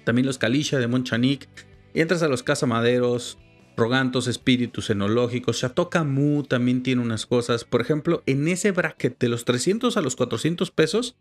También 0.05 0.25
los 0.25 0.37
Calicia 0.37 0.79
de 0.79 0.87
Monchanic. 0.87 1.47
Entras 1.93 2.23
a 2.23 2.27
los 2.27 2.43
Casamaderos, 2.43 3.37
Rogantos, 3.75 4.27
Espíritus 4.27 4.89
Enológicos. 4.89 5.59
Chateau 5.59 5.89
Camus 5.89 6.47
también 6.47 6.81
tiene 6.81 7.01
unas 7.01 7.25
cosas. 7.25 7.65
Por 7.65 7.81
ejemplo, 7.81 8.23
en 8.25 8.47
ese 8.47 8.71
bracket 8.71 9.19
de 9.19 9.29
los 9.29 9.45
300 9.45 9.97
a 9.97 10.01
los 10.01 10.15
400 10.15 10.71
pesos 10.71 11.15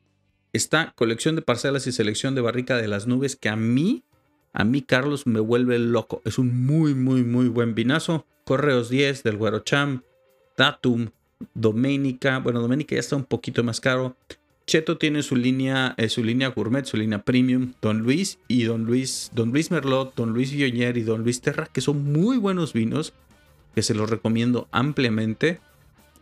está 0.52 0.92
colección 0.96 1.36
de 1.36 1.42
parcelas 1.42 1.86
y 1.86 1.92
selección 1.92 2.34
de 2.34 2.40
barrica 2.40 2.76
de 2.76 2.88
las 2.88 3.06
nubes 3.06 3.36
que 3.36 3.48
a 3.48 3.56
mí 3.56 4.04
a 4.52 4.64
mí, 4.64 4.82
Carlos, 4.82 5.26
me 5.26 5.40
vuelve 5.40 5.78
loco. 5.78 6.20
Es 6.24 6.38
un 6.38 6.66
muy, 6.66 6.94
muy, 6.94 7.24
muy 7.24 7.48
buen 7.48 7.74
vinazo. 7.74 8.26
Correos 8.44 8.90
10 8.90 9.22
del 9.22 9.38
Cham, 9.64 10.02
Datum, 10.56 11.08
Doménica. 11.54 12.38
Bueno, 12.38 12.60
Doménica 12.60 12.94
ya 12.94 13.00
está 13.00 13.16
un 13.16 13.24
poquito 13.24 13.64
más 13.64 13.80
caro. 13.80 14.16
Cheto 14.66 14.98
tiene 14.98 15.22
su 15.22 15.36
línea, 15.36 15.94
eh, 15.96 16.08
su 16.08 16.22
línea 16.22 16.48
gourmet, 16.48 16.84
su 16.84 16.96
línea 16.96 17.24
premium, 17.24 17.72
Don 17.80 18.00
Luis 18.00 18.38
y 18.46 18.64
Don 18.64 18.84
Luis, 18.84 19.30
Don 19.34 19.50
Luis 19.50 19.70
Merlot, 19.70 20.14
Don 20.14 20.32
Luis 20.32 20.52
Villonier 20.52 20.96
y 20.96 21.02
Don 21.02 21.22
Luis 21.22 21.40
Terra, 21.40 21.68
que 21.72 21.80
son 21.80 22.12
muy 22.12 22.36
buenos 22.36 22.72
vinos, 22.72 23.12
que 23.74 23.82
se 23.82 23.94
los 23.94 24.08
recomiendo 24.08 24.68
ampliamente. 24.70 25.60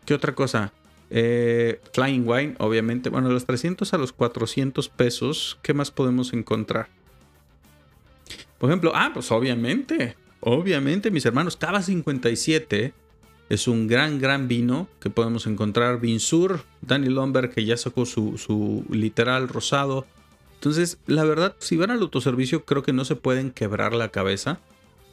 ¿Qué 0.07 0.15
otra 0.15 0.35
cosa? 0.35 0.73
Eh, 1.11 1.81
Flying 1.93 2.27
Wine, 2.27 2.55
obviamente. 2.59 3.11
Bueno, 3.11 3.29
de 3.29 3.35
los 3.35 3.45
300 3.45 3.93
a 3.93 3.99
los 3.99 4.13
400 4.13 4.89
pesos, 4.89 5.59
¿qué 5.63 5.75
más 5.75 5.91
podemos 5.91 6.33
encontrar? 6.33 6.89
Por 8.59 8.71
ejemplo, 8.71 8.93
ah, 8.95 9.11
pues 9.13 9.31
obviamente, 9.33 10.17
obviamente, 10.41 11.11
mis 11.11 11.27
hermanos, 11.27 11.57
Cava 11.57 11.83
57 11.83 12.95
es 13.49 13.67
un 13.67 13.89
gran, 13.89 14.19
gran 14.21 14.47
vino 14.47 14.87
que 15.01 15.11
podemos 15.11 15.47
encontrar. 15.47 16.01
Vinsur, 16.01 16.63
Danny 16.81 17.09
Lomberg, 17.09 17.51
que 17.51 17.65
ya 17.65 17.77
sacó 17.77 18.07
su, 18.07 18.39
su 18.39 18.85
literal 18.91 19.49
rosado. 19.49 20.07
Entonces, 20.55 20.99
la 21.07 21.25
verdad, 21.25 21.57
si 21.59 21.77
van 21.77 21.91
al 21.91 22.03
autoservicio, 22.03 22.65
creo 22.65 22.83
que 22.83 22.93
no 22.93 23.05
se 23.05 23.17
pueden 23.17 23.51
quebrar 23.51 23.95
la 23.95 24.11
cabeza 24.11 24.61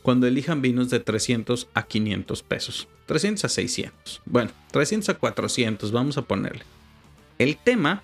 cuando 0.08 0.26
elijan 0.26 0.62
vinos 0.62 0.90
de 0.90 1.02
300 1.02 1.68
a 1.74 1.84
500 1.84 2.42
pesos. 2.42 2.88
300 3.08 3.44
a 3.44 3.50
600. 3.50 4.22
Bueno, 4.26 4.52
300 4.72 5.10
a 5.10 5.16
400, 5.16 5.92
vamos 5.92 6.18
a 6.18 6.22
ponerle. 6.22 6.64
El 7.38 7.58
tema 7.58 8.04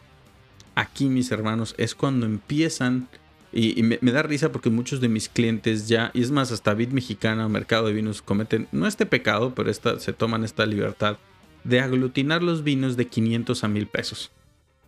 aquí, 0.75 1.05
mis 1.05 1.31
hermanos, 1.31 1.73
es 1.77 1.95
cuando 1.95 2.25
empiezan 2.25 3.07
y, 3.53 3.81
me, 3.83 3.97
da 4.01 4.21
risa 4.21 4.51
porque 4.51 4.69
muchos 4.69 4.99
de 4.99 5.07
mis 5.07 5.29
clientes 5.29 5.87
ya, 5.87 6.11
y 6.13 6.21
es 6.21 6.29
más, 6.29 6.51
hasta 6.51 6.73
Bit 6.73 6.91
Mexicana, 6.91 7.47
Mercado 7.47 7.87
de 7.87 7.93
Vinos, 7.93 8.21
cometen 8.21 8.67
no 8.73 8.85
este 8.85 9.05
pecado, 9.05 9.55
pero 9.55 9.71
esta, 9.71 9.97
se 10.01 10.11
toman 10.11 10.43
esta 10.43 10.65
libertad 10.65 11.19
de 11.63 11.79
aglutinar 11.79 12.43
los 12.43 12.65
vinos 12.65 12.97
de 12.97 13.07
500 13.07 13.63
a 13.63 13.69
1000 13.69 13.87
pesos. 13.87 14.29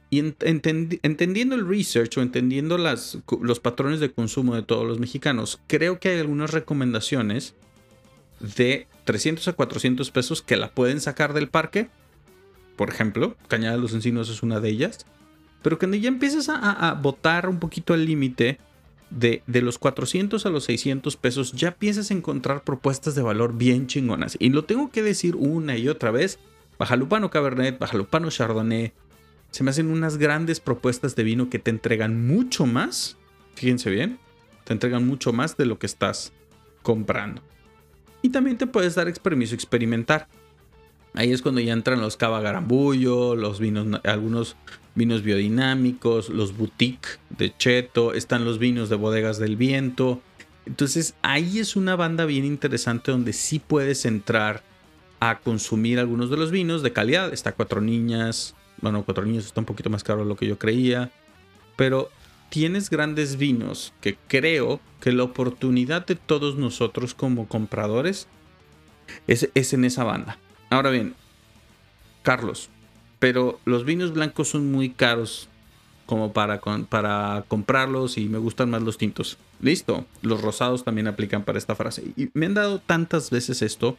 Y 0.10 0.20
entendiendo 0.20 1.56
el 1.56 1.68
research 1.68 2.18
o 2.18 2.22
entendiendo 2.22 2.78
los 2.78 3.60
patrones 3.60 4.00
de 4.00 4.12
consumo 4.12 4.56
de 4.56 4.62
todos 4.62 4.86
los 4.86 5.00
mexicanos, 5.00 5.60
creo 5.68 6.00
que 6.00 6.10
hay 6.10 6.20
algunas 6.20 6.52
recomendaciones 6.52 7.56
de 8.40 8.88
300 9.06 9.48
a 9.48 9.54
400 9.54 10.12
pesos 10.12 10.42
que 10.42 10.58
la 10.58 10.72
pueden 10.72 11.02
sacar 11.02 11.34
del 11.34 11.50
parque. 11.50 11.90
Por 12.76 12.90
ejemplo, 12.90 13.36
Cañada 13.48 13.76
de 13.76 13.82
los 13.82 13.94
Encinos 13.94 14.30
es 14.30 14.44
una 14.44 14.60
de 14.60 14.70
ellas. 14.70 15.06
Pero 15.62 15.80
cuando 15.80 15.98
ya 15.98 16.10
empiezas 16.10 16.50
a, 16.50 16.94
botar 16.94 17.50
un 17.50 17.60
poquito 17.60 17.96
el 17.96 18.06
límite 18.06 18.60
de, 19.10 19.42
de, 19.48 19.62
los 19.62 19.80
400 19.80 20.46
a 20.46 20.50
los 20.50 20.66
600 20.66 21.18
pesos, 21.18 21.54
ya 21.54 21.70
empiezas 21.70 22.12
a 22.12 22.14
encontrar 22.14 22.64
propuestas 22.64 23.16
de 23.16 23.24
valor 23.24 23.58
bien 23.58 23.88
chingonas. 23.88 24.38
Y 24.40 24.50
lo 24.50 24.66
tengo 24.66 24.92
que 24.92 25.02
decir 25.02 25.36
una 25.36 25.78
y 25.78 25.88
otra 25.88 26.12
vez. 26.12 26.38
Bajalupano 26.78 27.32
Cabernet, 27.32 27.80
Bajalupano 27.80 28.30
Chardonnay. 28.30 28.94
Se 29.56 29.64
me 29.64 29.72
hacen 29.72 29.90
unas 29.90 30.18
grandes 30.18 30.60
propuestas 30.60 31.16
de 31.16 31.24
vino 31.24 31.50
que 31.50 31.60
te 31.60 31.72
entregan 31.72 32.28
mucho 32.28 32.66
más. 32.66 33.16
Fíjense 33.54 33.90
bien. 33.90 34.20
Te 34.66 34.74
entregan 34.74 35.08
mucho 35.08 35.32
más 35.32 35.56
de 35.56 35.66
lo 35.66 35.80
que 35.80 35.86
estás 35.86 36.34
comprando. 36.84 37.42
Y 38.22 38.32
también 38.32 38.58
te 38.58 38.68
puedes 38.68 38.96
dar 38.96 39.10
permiso 39.14 39.56
experimentar. 39.56 40.28
Ahí 41.14 41.32
es 41.32 41.42
cuando 41.42 41.62
ya 41.62 41.72
entran 41.72 42.02
los 42.02 42.18
cava 42.18 42.42
garambullo, 42.42 43.38
los 43.38 43.62
vinos, 43.62 44.02
algunos 44.04 44.58
vinos 44.94 45.24
biodinámicos, 45.24 46.28
los 46.28 46.58
boutique 46.58 47.08
de 47.30 47.56
Cheto, 47.56 48.14
están 48.14 48.44
los 48.44 48.60
vinos 48.60 48.90
de 48.90 48.98
bodegas 48.98 49.40
del 49.40 49.56
viento. 49.56 50.22
Entonces 50.66 51.16
ahí 51.22 51.60
es 51.60 51.78
una 51.78 51.96
banda 51.96 52.26
bien 52.26 52.44
interesante 52.44 53.10
donde 53.10 53.32
sí 53.32 53.60
puedes 53.60 54.04
entrar 54.04 54.64
a 55.22 55.40
consumir 55.40 55.98
algunos 55.98 56.30
de 56.30 56.36
los 56.36 56.52
vinos 56.52 56.84
de 56.84 56.92
calidad. 56.92 57.32
Está 57.32 57.54
Cuatro 57.54 57.80
Niñas, 57.80 58.54
bueno, 58.86 59.04
Cuatro 59.04 59.26
Niñas 59.26 59.48
está 59.48 59.62
un 59.62 59.66
poquito 59.66 59.90
más 59.90 60.04
caro 60.04 60.20
de 60.20 60.26
lo 60.26 60.36
que 60.36 60.46
yo 60.46 60.60
creía, 60.60 61.10
pero 61.76 62.12
tienes 62.50 62.92
grandes 62.92 63.36
vinos 63.36 63.94
que 64.00 64.16
creo 64.28 64.80
que 65.02 65.12
la 65.12 65.24
oportunidad 65.24 66.06
de 66.06 66.14
todos 66.14 66.56
nosotros 66.56 67.16
como 67.16 67.48
compradores 67.48 68.28
es, 69.26 69.50
es 69.56 69.74
en 69.74 69.86
esa 69.86 70.04
banda. 70.04 70.38
Ahora 70.70 70.92
bien, 70.92 71.16
Carlos, 72.22 72.70
pero 73.18 73.60
los 73.66 73.86
vinos 73.86 74.14
blancos 74.14 74.50
son 74.50 74.72
muy 74.72 74.92
caros 74.92 75.50
como 76.06 76.32
para, 76.32 76.62
para 76.88 77.44
comprarlos 77.48 78.20
y 78.20 78.30
me 78.30 78.38
gustan 78.38 78.70
más 78.70 78.84
los 78.84 79.00
tintos. 79.00 79.40
Listo, 79.62 80.06
los 80.22 80.44
rosados 80.44 80.84
también 80.84 81.08
aplican 81.08 81.44
para 81.44 81.58
esta 81.58 81.74
frase. 81.74 82.04
Y 82.16 82.30
me 82.36 82.46
han 82.46 82.54
dado 82.54 82.78
tantas 82.78 83.32
veces 83.32 83.64
esto 83.64 83.98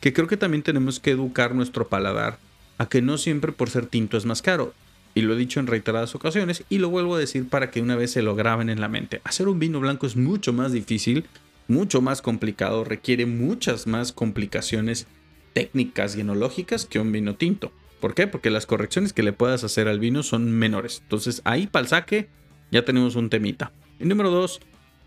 que 0.00 0.12
creo 0.12 0.28
que 0.28 0.36
también 0.36 0.62
tenemos 0.62 1.00
que 1.00 1.10
educar 1.10 1.52
nuestro 1.52 1.88
paladar 1.88 2.38
a 2.78 2.88
que 2.88 3.02
no 3.02 3.18
siempre 3.18 3.52
por 3.52 3.70
ser 3.70 3.86
tinto 3.86 4.16
es 4.16 4.24
más 4.24 4.42
caro. 4.42 4.74
Y 5.14 5.22
lo 5.22 5.34
he 5.34 5.38
dicho 5.38 5.60
en 5.60 5.68
reiteradas 5.68 6.14
ocasiones 6.14 6.64
y 6.68 6.78
lo 6.78 6.90
vuelvo 6.90 7.14
a 7.14 7.18
decir 7.18 7.48
para 7.48 7.70
que 7.70 7.80
una 7.80 7.94
vez 7.94 8.10
se 8.10 8.22
lo 8.22 8.34
graben 8.34 8.68
en 8.68 8.80
la 8.80 8.88
mente. 8.88 9.20
Hacer 9.24 9.48
un 9.48 9.60
vino 9.60 9.78
blanco 9.78 10.06
es 10.06 10.16
mucho 10.16 10.52
más 10.52 10.72
difícil, 10.72 11.26
mucho 11.68 12.00
más 12.00 12.20
complicado, 12.20 12.84
requiere 12.84 13.26
muchas 13.26 13.86
más 13.86 14.12
complicaciones 14.12 15.06
técnicas 15.52 16.16
y 16.16 16.20
enológicas 16.20 16.84
que 16.84 16.98
un 16.98 17.12
vino 17.12 17.36
tinto. 17.36 17.72
¿Por 18.00 18.14
qué? 18.14 18.26
Porque 18.26 18.50
las 18.50 18.66
correcciones 18.66 19.12
que 19.12 19.22
le 19.22 19.32
puedas 19.32 19.64
hacer 19.64 19.88
al 19.88 20.00
vino 20.00 20.22
son 20.22 20.50
menores. 20.50 21.00
Entonces 21.02 21.40
ahí 21.44 21.68
para 21.68 21.84
el 21.84 21.88
saque 21.88 22.28
ya 22.70 22.84
tenemos 22.84 23.14
un 23.14 23.30
temita. 23.30 23.72
Y 24.00 24.04
número 24.04 24.30
dos, 24.30 24.60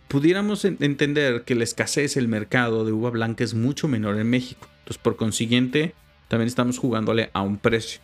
pudiéramos 0.08 0.64
entender 0.66 1.44
que 1.44 1.54
la 1.54 1.66
escasez, 1.66 2.16
el 2.16 2.30
mercado 2.30 2.86
de 2.86 2.94
uva 2.94 3.10
blanca 3.10 3.44
es 3.44 3.54
mucho 3.54 3.88
menor 3.88 4.18
en 4.18 4.30
México. 4.30 4.68
Entonces 4.80 4.98
por 4.98 5.18
consiguiente 5.18 5.94
también 6.28 6.48
estamos 6.48 6.78
jugándole 6.78 7.30
a 7.34 7.42
un 7.42 7.58
precio 7.58 8.02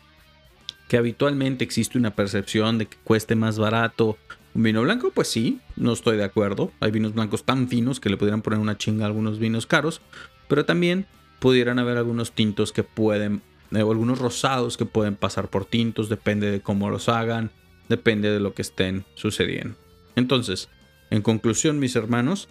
que 0.87 0.97
habitualmente 0.97 1.63
existe 1.63 1.97
una 1.97 2.15
percepción 2.15 2.77
de 2.77 2.85
que 2.85 2.97
cueste 3.03 3.35
más 3.35 3.57
barato 3.57 4.17
un 4.53 4.61
vino 4.61 4.83
blanco, 4.83 5.11
pues 5.11 5.27
sí, 5.27 5.59
no 5.75 5.93
estoy 5.93 6.17
de 6.17 6.23
acuerdo. 6.23 6.71
Hay 6.79 6.91
vinos 6.91 7.15
blancos 7.15 7.43
tan 7.43 7.67
finos 7.67 7.99
que 7.99 8.09
le 8.09 8.17
pudieran 8.17 8.43
poner 8.43 8.59
una 8.59 8.77
chinga 8.77 9.05
a 9.05 9.07
algunos 9.07 9.39
vinos 9.39 9.65
caros, 9.65 10.01
pero 10.47 10.65
también 10.65 11.07
pudieran 11.39 11.79
haber 11.79 11.97
algunos 11.97 12.33
tintos 12.33 12.71
que 12.71 12.83
pueden, 12.83 13.41
eh, 13.71 13.81
o 13.81 13.91
algunos 13.91 14.19
rosados 14.19 14.77
que 14.77 14.85
pueden 14.85 15.15
pasar 15.15 15.49
por 15.49 15.65
tintos, 15.65 16.09
depende 16.09 16.51
de 16.51 16.61
cómo 16.61 16.91
los 16.91 17.09
hagan, 17.09 17.49
depende 17.89 18.29
de 18.29 18.39
lo 18.39 18.53
que 18.53 18.61
estén 18.61 19.05
sucediendo. 19.15 19.75
Entonces, 20.15 20.69
en 21.09 21.23
conclusión, 21.23 21.79
mis 21.79 21.95
hermanos, 21.95 22.47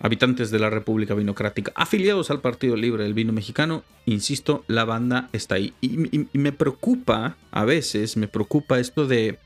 habitantes 0.00 0.50
de 0.50 0.58
la 0.58 0.70
República 0.70 1.14
Vinocrática, 1.14 1.72
afiliados 1.74 2.30
al 2.30 2.40
Partido 2.40 2.76
Libre 2.76 3.04
del 3.04 3.14
Vino 3.14 3.32
Mexicano, 3.32 3.84
insisto, 4.06 4.64
la 4.68 4.84
banda 4.84 5.28
está 5.32 5.56
ahí. 5.56 5.74
Y, 5.80 6.28
me 6.32 6.52
preocupa, 6.52 7.36
a 7.50 7.64
veces, 7.64 8.16
me 8.16 8.28
preocupa 8.28 8.78
esto 8.78 9.06
de, 9.06 9.38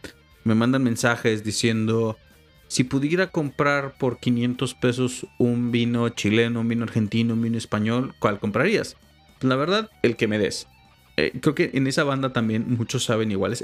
me 0.45 0.55
mandan 0.55 0.83
mensajes 0.83 1.45
diciendo, 1.45 2.19
si 2.69 2.85
pudiera 2.85 3.29
comprar 3.29 3.95
por 3.99 4.19
500 4.19 4.75
pesos 4.75 5.27
un 5.39 5.73
vino 5.73 6.09
chileno, 6.11 6.61
un 6.61 6.69
vino 6.69 6.85
argentino, 6.85 7.35
un 7.35 7.43
vino 7.43 7.59
español, 7.59 8.15
¿cuál 8.19 8.39
comprarías? 8.39 8.97
La 9.41 9.57
verdad, 9.57 9.91
el 10.03 10.17
que 10.17 10.29
me 10.29 10.39
des. 10.39 10.69
Eh, 11.17 11.33
creo 11.41 11.55
que 11.55 11.71
en 11.75 11.87
esa 11.87 12.05
banda 12.05 12.33
también 12.33 12.67
muchos 12.69 13.05
saben 13.05 13.31
iguales. 13.31 13.63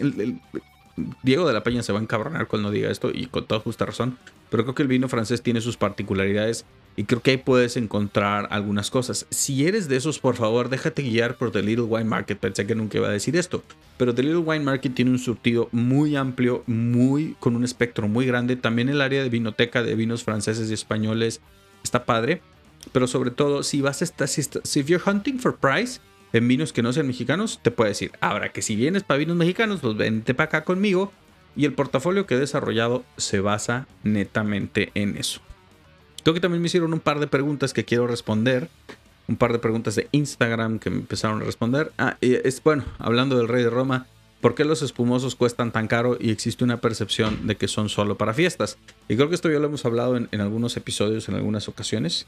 Diego 1.22 1.46
de 1.46 1.52
la 1.52 1.62
Peña 1.62 1.82
se 1.82 1.92
va 1.92 1.98
a 1.98 2.02
encabronar 2.02 2.48
cuando 2.48 2.70
diga 2.70 2.90
esto 2.90 3.10
y 3.12 3.26
con 3.26 3.46
toda 3.46 3.60
justa 3.60 3.86
razón, 3.86 4.18
pero 4.50 4.64
creo 4.64 4.74
que 4.74 4.82
el 4.82 4.88
vino 4.88 5.08
francés 5.08 5.42
tiene 5.42 5.60
sus 5.60 5.76
particularidades 5.76 6.64
y 6.98 7.04
creo 7.04 7.22
que 7.22 7.30
ahí 7.30 7.36
puedes 7.36 7.76
encontrar 7.76 8.48
algunas 8.50 8.90
cosas. 8.90 9.28
Si 9.30 9.64
eres 9.68 9.86
de 9.86 9.96
esos, 9.96 10.18
por 10.18 10.34
favor, 10.34 10.68
déjate 10.68 11.02
guiar 11.02 11.36
por 11.36 11.52
The 11.52 11.62
Little 11.62 11.84
Wine 11.84 12.06
Market. 12.06 12.38
Pensé 12.38 12.66
que 12.66 12.74
nunca 12.74 12.98
iba 12.98 13.06
a 13.06 13.12
decir 13.12 13.36
esto. 13.36 13.62
Pero 13.96 14.16
The 14.16 14.24
Little 14.24 14.38
Wine 14.38 14.64
Market 14.64 14.96
tiene 14.96 15.12
un 15.12 15.20
surtido 15.20 15.68
muy 15.70 16.16
amplio, 16.16 16.64
muy 16.66 17.36
con 17.38 17.54
un 17.54 17.62
espectro 17.62 18.08
muy 18.08 18.26
grande. 18.26 18.56
También 18.56 18.88
el 18.88 19.00
área 19.00 19.22
de 19.22 19.28
vinoteca 19.28 19.84
de 19.84 19.94
vinos 19.94 20.24
franceses 20.24 20.72
y 20.72 20.74
españoles 20.74 21.40
está 21.84 22.04
padre. 22.04 22.42
Pero 22.90 23.06
sobre 23.06 23.30
todo, 23.30 23.62
si 23.62 23.80
vas 23.80 24.00
a 24.00 24.04
estar, 24.04 24.26
si, 24.26 24.42
si 24.42 24.82
you're 24.82 25.00
hunting 25.08 25.38
for 25.38 25.56
price 25.56 26.00
en 26.32 26.48
vinos 26.48 26.72
que 26.72 26.82
no 26.82 26.92
sean 26.92 27.06
mexicanos, 27.06 27.60
te 27.62 27.70
puedo 27.70 27.88
decir. 27.88 28.10
Ahora 28.20 28.48
que 28.48 28.60
si 28.60 28.74
vienes 28.74 29.04
para 29.04 29.18
vinos 29.18 29.36
mexicanos, 29.36 29.78
pues 29.82 29.96
vente 29.96 30.34
para 30.34 30.48
acá 30.48 30.64
conmigo. 30.64 31.12
Y 31.54 31.64
el 31.64 31.74
portafolio 31.74 32.26
que 32.26 32.34
he 32.34 32.38
desarrollado 32.40 33.04
se 33.16 33.38
basa 33.38 33.86
netamente 34.02 34.90
en 34.94 35.16
eso. 35.16 35.40
Creo 36.28 36.34
que 36.34 36.40
también 36.42 36.60
me 36.60 36.66
hicieron 36.66 36.92
un 36.92 37.00
par 37.00 37.20
de 37.20 37.26
preguntas 37.26 37.72
que 37.72 37.86
quiero 37.86 38.06
responder. 38.06 38.68
Un 39.28 39.36
par 39.36 39.50
de 39.50 39.58
preguntas 39.58 39.94
de 39.94 40.08
Instagram 40.12 40.78
que 40.78 40.90
me 40.90 40.98
empezaron 40.98 41.40
a 41.40 41.44
responder. 41.46 41.90
Ah, 41.96 42.18
es 42.20 42.62
bueno, 42.62 42.84
hablando 42.98 43.38
del 43.38 43.48
rey 43.48 43.62
de 43.62 43.70
Roma, 43.70 44.06
¿por 44.42 44.54
qué 44.54 44.66
los 44.66 44.82
espumosos 44.82 45.36
cuestan 45.36 45.72
tan 45.72 45.88
caro 45.88 46.18
y 46.20 46.30
existe 46.30 46.64
una 46.64 46.82
percepción 46.82 47.46
de 47.46 47.56
que 47.56 47.66
son 47.66 47.88
solo 47.88 48.18
para 48.18 48.34
fiestas? 48.34 48.76
Y 49.08 49.16
creo 49.16 49.30
que 49.30 49.36
esto 49.36 49.50
ya 49.50 49.58
lo 49.58 49.68
hemos 49.68 49.86
hablado 49.86 50.18
en, 50.18 50.28
algunos 50.38 50.76
episodios, 50.76 51.30
en 51.30 51.36
algunas 51.36 51.66
ocasiones. 51.66 52.26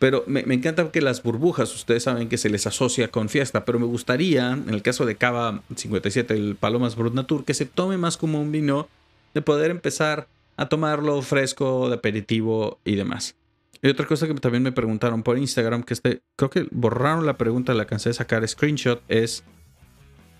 Pero 0.00 0.24
me, 0.26 0.40
encanta 0.52 0.90
que 0.90 1.00
las 1.00 1.22
burbujas, 1.22 1.72
ustedes 1.72 2.02
saben 2.02 2.28
que 2.28 2.38
se 2.38 2.50
les 2.50 2.66
asocia 2.66 3.12
con 3.12 3.28
fiesta, 3.28 3.64
pero 3.64 3.78
me 3.78 3.86
gustaría, 3.86 4.50
en 4.50 4.70
el 4.70 4.82
caso 4.82 5.06
de 5.06 5.14
Cava 5.14 5.62
57, 5.72 6.34
el 6.34 6.56
Palomas 6.56 6.96
Brut 6.96 7.14
Natur, 7.14 7.44
que 7.44 7.54
se 7.54 7.64
tome 7.64 7.96
más 7.96 8.16
como 8.16 8.40
un 8.40 8.50
vino, 8.50 8.88
de 9.34 9.42
poder 9.42 9.70
empezar 9.70 10.26
a 10.56 10.68
tomarlo 10.68 11.20
fresco, 11.22 11.88
de 11.88 11.96
aperitivo 11.96 12.80
y 12.84 12.96
demás. 12.96 13.36
Y 13.82 13.88
otra 13.88 14.06
cosa 14.06 14.26
que 14.26 14.34
también 14.34 14.62
me 14.62 14.72
preguntaron 14.72 15.22
por 15.22 15.38
Instagram, 15.38 15.82
que 15.82 15.94
este, 15.94 16.22
creo 16.36 16.50
que 16.50 16.66
borraron 16.70 17.26
la 17.26 17.36
pregunta, 17.36 17.74
la 17.74 17.86
cansé 17.86 18.10
de 18.10 18.14
sacar 18.14 18.46
screenshot, 18.46 19.02
es, 19.08 19.44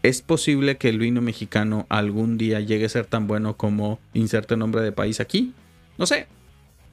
¿es 0.03 0.23
posible 0.23 0.79
que 0.79 0.89
el 0.89 0.99
vino 0.99 1.21
mexicano 1.21 1.87
algún 1.89 2.39
día 2.39 2.61
llegue 2.61 2.87
a 2.87 2.89
ser 2.89 3.07
tan 3.07 3.27
bueno 3.27 3.57
como 3.57 4.01
inserte 4.15 4.57
nombre 4.57 4.83
de 4.83 4.93
país 4.93 5.21
aquí? 5.21 5.53
No 5.99 6.07
sé. 6.07 6.27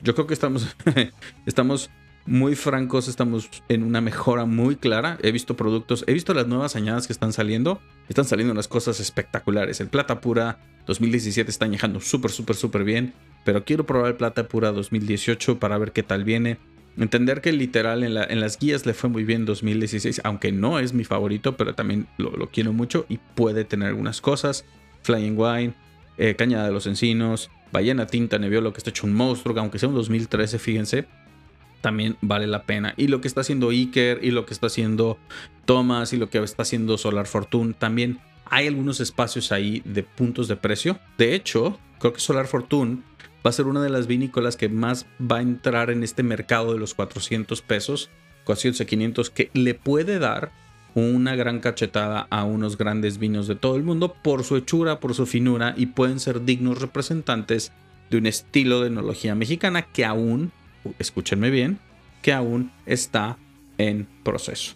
Yo 0.01 0.15
creo 0.15 0.27
que 0.27 0.33
estamos, 0.33 0.75
estamos 1.45 1.89
muy 2.25 2.55
francos, 2.55 3.07
estamos 3.07 3.49
en 3.67 3.83
una 3.83 3.99
mejora 3.99 4.45
muy 4.45 4.77
clara. 4.77 5.17
He 5.21 5.31
visto 5.31 5.55
productos, 5.55 6.05
he 6.07 6.13
visto 6.13 6.33
las 6.33 6.47
nuevas 6.47 6.75
añadas 6.75 7.05
que 7.07 7.13
están 7.13 7.33
saliendo. 7.33 7.81
Están 8.07 8.25
saliendo 8.25 8.53
unas 8.53 8.67
cosas 8.67 8.99
espectaculares. 8.99 9.81
El 9.81 9.87
Plata 9.87 10.21
Pura 10.21 10.59
2017 10.85 11.49
está 11.49 11.65
añejando 11.65 11.99
súper, 11.99 12.31
súper, 12.31 12.55
súper 12.55 12.83
bien. 12.85 13.13
Pero 13.43 13.65
quiero 13.65 13.85
probar 13.85 14.11
el 14.11 14.15
Plata 14.15 14.47
Pura 14.47 14.71
2018 14.71 15.59
para 15.59 15.77
ver 15.77 15.91
qué 15.91 16.03
tal 16.03 16.23
viene. 16.23 16.57
Entender 16.97 17.41
que 17.41 17.51
literal 17.51 18.03
en, 18.03 18.39
las 18.39 18.59
guías 18.59 18.85
le 18.85 18.93
fue 18.93 19.09
muy 19.09 19.23
bien 19.23 19.45
2016, 19.45 20.21
aunque 20.23 20.51
no 20.51 20.79
es 20.79 20.93
mi 20.93 21.03
favorito, 21.03 21.57
pero 21.57 21.73
también 21.73 22.07
lo, 22.17 22.49
quiero 22.51 22.71
mucho 22.71 23.05
y 23.09 23.17
puede 23.17 23.65
tener 23.65 23.89
algunas 23.89 24.21
cosas. 24.21 24.63
Flying 25.01 25.35
Wine, 25.35 25.73
eh, 26.17 26.35
Cañada 26.35 26.67
de 26.67 26.71
los 26.71 26.85
Encinos, 26.85 27.49
Ballena 27.71 28.05
Tinta 28.05 28.37
Nebbiolo, 28.37 28.71
que 28.71 28.77
está 28.77 28.91
hecho 28.91 29.07
un 29.07 29.13
monstruo, 29.13 29.59
aunque 29.59 29.79
sea 29.79 29.89
un 29.89 29.95
2013, 29.95 30.59
fíjense 30.59 31.07
también 31.83 32.17
vale 32.21 32.47
la 32.47 32.63
pena. 32.63 32.93
Y 32.95 33.07
lo 33.07 33.19
que 33.19 33.27
está 33.27 33.41
haciendo 33.41 33.69
Iker 33.69 34.23
y 34.23 34.31
lo 34.31 34.45
que 34.45 34.53
está 34.53 34.67
haciendo 34.67 35.19
Thomas 35.65 36.13
y 36.13 36.17
lo 36.17 36.29
que 36.29 36.39
está 36.39 36.63
haciendo 36.63 36.97
Solar 36.97 37.27
Fortune 37.27 37.73
también 37.77 38.19
hay 38.45 38.67
algunos 38.67 39.01
espacios 39.01 39.51
ahí 39.51 39.81
de 39.85 40.03
puntos 40.03 40.47
de 40.47 40.55
precio. 40.55 40.97
De 41.17 41.35
hecho, 41.35 41.77
creo 41.99 42.13
que 42.13 42.21
Solar 42.21 42.47
Fortune 42.47 43.01
va 43.45 43.49
a 43.49 43.53
ser 43.53 43.67
una 43.67 43.81
de 43.81 43.89
las 43.89 44.07
vinícolas 44.07 44.55
que 44.55 44.69
más 44.69 45.05
va 45.19 45.37
a 45.37 45.41
entrar 45.41 45.89
en 45.89 46.03
este 46.03 46.23
mercado 46.23 46.71
de 46.71 46.79
los 46.79 46.93
400 46.93 47.61
pesos, 47.61 48.09
400 48.45 48.79
a 48.79 48.85
500, 48.85 49.29
que 49.29 49.51
le 49.53 49.73
puede 49.73 50.19
dar 50.19 50.51
una 50.95 51.35
gran 51.35 51.59
cachetada 51.59 52.27
a 52.29 52.45
unos 52.45 52.77
grandes 52.77 53.17
vinos 53.17 53.47
de 53.47 53.55
todo 53.55 53.75
el 53.75 53.83
mundo 53.83 54.15
por 54.23 54.45
su 54.45 54.55
hechura, 54.55 55.01
por 55.01 55.15
su 55.15 55.25
finura 55.25 55.73
y 55.75 55.87
pueden 55.87 56.21
ser 56.21 56.45
dignos 56.45 56.79
representantes 56.79 57.73
de 58.09 58.19
un 58.19 58.27
estilo 58.27 58.79
de 58.81 58.87
enología 58.87 59.35
mexicana 59.35 59.81
que 59.81 60.05
aún 60.05 60.51
escúchenme 60.99 61.49
bien, 61.49 61.79
que 62.21 62.33
aún 62.33 62.71
está 62.85 63.37
en 63.77 64.07
proceso. 64.23 64.75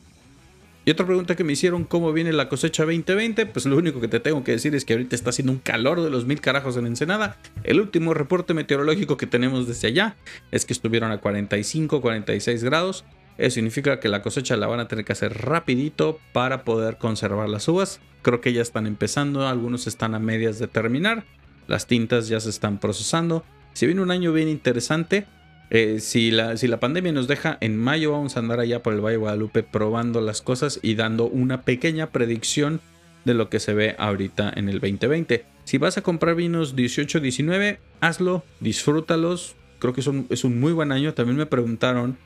Y 0.87 0.91
otra 0.91 1.05
pregunta 1.05 1.35
que 1.35 1.43
me 1.43 1.51
hicieron, 1.51 1.83
¿cómo 1.83 2.13
viene 2.13 2.31
la 2.31 2.47
cosecha 2.47 2.85
2020? 2.85 3.45
Pues 3.47 3.65
lo 3.65 3.75
único 3.75 3.99
que 3.99 4.07
te 4.07 4.21
tengo 4.21 4.45
que 4.45 4.53
decir 4.53 4.73
es 4.73 4.85
que 4.85 4.93
ahorita 4.93 5.17
está 5.17 5.31
haciendo 5.31 5.51
un 5.51 5.59
calor 5.59 6.01
de 6.01 6.09
los 6.09 6.25
mil 6.25 6.39
carajos 6.39 6.77
en 6.77 6.87
Ensenada. 6.87 7.35
El 7.65 7.81
último 7.81 8.13
reporte 8.13 8.53
meteorológico 8.53 9.17
que 9.17 9.27
tenemos 9.27 9.67
desde 9.67 9.89
allá 9.89 10.15
es 10.49 10.63
que 10.63 10.71
estuvieron 10.71 11.11
a 11.11 11.17
45, 11.17 11.99
46 11.99 12.63
grados. 12.63 13.03
Eso 13.37 13.55
significa 13.55 13.99
que 13.99 14.07
la 14.07 14.21
cosecha 14.21 14.55
la 14.55 14.67
van 14.67 14.79
a 14.79 14.87
tener 14.87 15.03
que 15.03 15.11
hacer 15.11 15.33
rapidito 15.33 16.19
para 16.31 16.63
poder 16.63 16.97
conservar 16.97 17.49
las 17.49 17.67
uvas. 17.67 17.99
Creo 18.21 18.39
que 18.39 18.53
ya 18.53 18.61
están 18.61 18.87
empezando, 18.87 19.45
algunos 19.45 19.87
están 19.87 20.15
a 20.15 20.19
medias 20.19 20.57
de 20.57 20.69
terminar. 20.69 21.25
Las 21.67 21.85
tintas 21.85 22.29
ya 22.29 22.39
se 22.39 22.49
están 22.49 22.79
procesando. 22.79 23.43
Si 23.73 23.85
viene 23.87 24.01
un 24.01 24.09
año 24.09 24.31
bien 24.31 24.47
interesante, 24.47 25.27
eh, 25.69 25.99
si, 25.99 26.31
la, 26.31 26.57
si 26.57 26.67
la 26.67 26.79
pandemia 26.79 27.11
nos 27.11 27.27
deja 27.27 27.57
en 27.61 27.77
mayo, 27.77 28.13
vamos 28.13 28.35
a 28.35 28.39
andar 28.39 28.59
allá 28.59 28.81
por 28.81 28.93
el 28.93 29.01
Valle 29.01 29.17
Guadalupe 29.17 29.63
probando 29.63 30.21
las 30.21 30.41
cosas 30.41 30.79
y 30.81 30.95
dando 30.95 31.27
una 31.27 31.61
pequeña 31.63 32.11
predicción 32.11 32.79
de 33.25 33.33
lo 33.33 33.49
que 33.49 33.59
se 33.59 33.73
ve 33.73 33.95
ahorita 33.97 34.51
en 34.55 34.69
el 34.69 34.79
2020. 34.79 35.45
Si 35.65 35.77
vas 35.77 35.97
a 35.97 36.01
comprar 36.01 36.35
vinos 36.35 36.75
18-19, 36.75 37.79
hazlo, 37.99 38.43
disfrútalos. 38.61 39.55
Creo 39.79 39.93
que 39.93 40.01
es 40.01 40.43
un 40.43 40.59
muy 40.59 40.71
buen 40.71 40.93
año. 40.93 41.13
También 41.13 41.37
me 41.37 41.45
preguntaron 41.45 42.17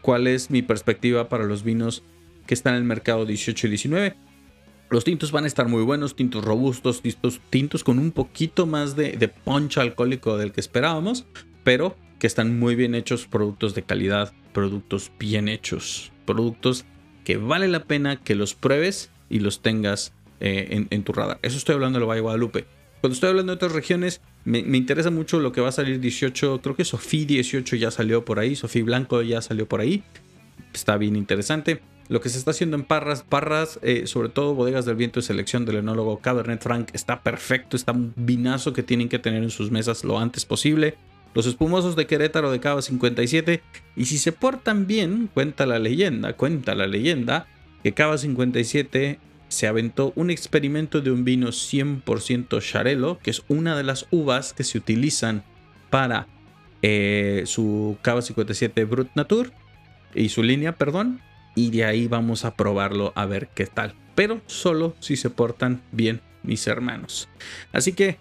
cuál 0.00 0.26
es 0.28 0.50
mi 0.50 0.62
perspectiva 0.62 1.28
para 1.28 1.44
los 1.44 1.64
vinos 1.64 2.04
que 2.46 2.54
están 2.54 2.74
en 2.74 2.80
el 2.80 2.84
mercado 2.84 3.26
18-19. 3.26 4.14
Los 4.90 5.02
tintos 5.02 5.32
van 5.32 5.44
a 5.44 5.46
estar 5.46 5.66
muy 5.66 5.82
buenos, 5.82 6.14
tintos 6.14 6.44
robustos, 6.44 7.02
tintos, 7.02 7.40
tintos 7.50 7.82
con 7.82 7.98
un 7.98 8.12
poquito 8.12 8.66
más 8.66 8.94
de, 8.96 9.12
de 9.12 9.28
punch 9.28 9.78
alcohólico 9.78 10.36
del 10.36 10.52
que 10.52 10.60
esperábamos, 10.60 11.26
pero 11.64 11.96
que 12.18 12.26
están 12.26 12.58
muy 12.58 12.74
bien 12.74 12.94
hechos, 12.94 13.26
productos 13.26 13.74
de 13.74 13.82
calidad, 13.82 14.32
productos 14.52 15.12
bien 15.18 15.48
hechos, 15.48 16.12
productos 16.24 16.84
que 17.24 17.36
vale 17.36 17.68
la 17.68 17.84
pena 17.84 18.16
que 18.16 18.34
los 18.34 18.54
pruebes 18.54 19.10
y 19.28 19.40
los 19.40 19.62
tengas 19.62 20.12
eh, 20.40 20.86
en, 20.90 21.04
tu 21.04 21.12
radar. 21.12 21.38
Eso 21.42 21.56
estoy 21.56 21.74
hablando 21.74 21.98
de 21.98 22.00
lo 22.00 22.06
Valle 22.06 22.20
Guadalupe. 22.20 22.66
Cuando 23.00 23.14
estoy 23.14 23.30
hablando 23.30 23.52
de 23.52 23.56
otras 23.56 23.72
regiones, 23.72 24.20
me, 24.44 24.58
interesa 24.58 25.10
mucho 25.10 25.40
lo 25.40 25.52
que 25.52 25.60
va 25.60 25.68
a 25.68 25.72
salir 25.72 26.00
18. 26.00 26.60
Creo 26.62 26.76
que 26.76 26.84
Sofía 26.84 27.26
18 27.26 27.76
ya 27.76 27.90
salió 27.90 28.24
por 28.24 28.38
ahí. 28.38 28.56
Sofía 28.56 28.84
Blanco 28.84 29.20
ya 29.22 29.42
salió 29.42 29.66
por 29.66 29.80
ahí. 29.80 30.02
Está 30.72 30.96
bien 30.96 31.16
interesante. 31.16 31.80
Lo 32.08 32.20
que 32.20 32.28
se 32.28 32.38
está 32.38 32.50
haciendo 32.50 32.76
en 32.76 32.84
Parras, 32.84 33.22
Parras, 33.22 33.78
eh, 33.82 34.06
sobre 34.06 34.28
todo 34.28 34.54
bodegas 34.54 34.84
del 34.84 34.96
viento 34.96 35.20
de 35.20 35.26
selección 35.26 35.64
del 35.64 35.76
enólogo 35.76 36.18
Cabernet 36.18 36.62
Franc, 36.62 36.90
está 36.92 37.22
perfecto, 37.22 37.76
está 37.76 37.92
un 37.92 38.12
vinazo 38.14 38.74
que 38.74 38.82
tienen 38.82 39.08
que 39.08 39.18
tener 39.18 39.42
en 39.42 39.50
sus 39.50 39.70
mesas 39.70 40.04
lo 40.04 40.18
antes 40.18 40.44
posible. 40.44 40.96
Los 41.34 41.46
espumosos 41.46 41.96
de 41.96 42.06
Querétaro 42.06 42.50
de 42.50 42.60
Cava 42.60 42.80
57, 42.80 43.62
y 43.96 44.04
si 44.04 44.18
se 44.18 44.32
portan 44.32 44.86
bien, 44.86 45.28
cuenta 45.32 45.66
la 45.66 45.78
leyenda, 45.78 46.34
cuenta 46.34 46.74
la 46.74 46.86
leyenda, 46.86 47.46
que 47.82 47.92
Cava 47.92 48.18
57 48.18 49.18
se 49.48 49.66
aventó 49.66 50.12
un 50.16 50.30
experimento 50.30 51.00
de 51.00 51.10
un 51.10 51.24
vino 51.24 51.48
100% 51.48 52.60
Charelo, 52.60 53.18
que 53.18 53.30
es 53.30 53.42
una 53.48 53.76
de 53.76 53.82
las 53.82 54.06
uvas 54.10 54.52
que 54.52 54.64
se 54.64 54.78
utilizan 54.78 55.42
para 55.90 56.26
eh, 56.82 57.42
su 57.46 57.98
Cava 58.02 58.22
57 58.22 58.84
Brut 58.84 59.10
Nature 59.14 59.50
y 60.14 60.28
su 60.28 60.42
línea, 60.42 60.76
perdón, 60.76 61.20
y 61.54 61.70
de 61.70 61.84
ahí 61.84 62.08
vamos 62.08 62.44
a 62.44 62.54
probarlo 62.56 63.12
a 63.16 63.26
ver 63.26 63.48
qué 63.54 63.66
tal. 63.66 63.94
Pero 64.14 64.40
solo 64.46 64.94
si 65.00 65.16
se 65.16 65.30
portan 65.30 65.82
bien 65.92 66.20
mis 66.42 66.66
hermanos. 66.66 67.28
Así 67.72 67.92
que 67.92 68.18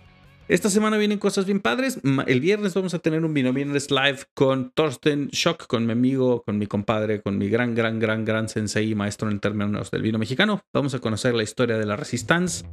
esta 0.49 0.69
semana 0.69 0.97
vienen 0.97 1.19
cosas 1.19 1.45
bien 1.45 1.62
padres. 1.62 1.99
El 2.27 2.39
viernes 2.41 2.73
vamos 2.73 2.93
a 2.93 2.99
tener 2.99 3.23
un 3.23 3.34
vino 3.34 3.53
viernes 3.53 3.89
live 3.91 4.19
con 4.34 4.71
Thorsten 4.71 5.29
Schock, 5.32 5.67
con 5.67 5.86
mi 5.86 5.93
amigo, 5.93 6.43
con 6.43 6.58
mi 6.58 6.67
compadre, 6.67 7.21
con 7.21 7.38
mi 7.38 7.49
gran, 7.49 7.75
gran, 7.75 7.97
gran, 7.99 8.25
gran 8.25 8.49
sensei 8.49 8.91
y 8.91 8.95
maestro 8.95 9.29
en 9.29 9.39
términos 9.39 9.89
del 9.89 10.01
vino 10.01 10.19
mexicano. 10.19 10.62
Vamos 10.73 10.93
a 10.93 10.99
conocer 10.99 11.34
la 11.34 11.43
historia 11.43 11.77
de 11.77 11.86
la 11.86 11.95
Resistance. 11.95 12.65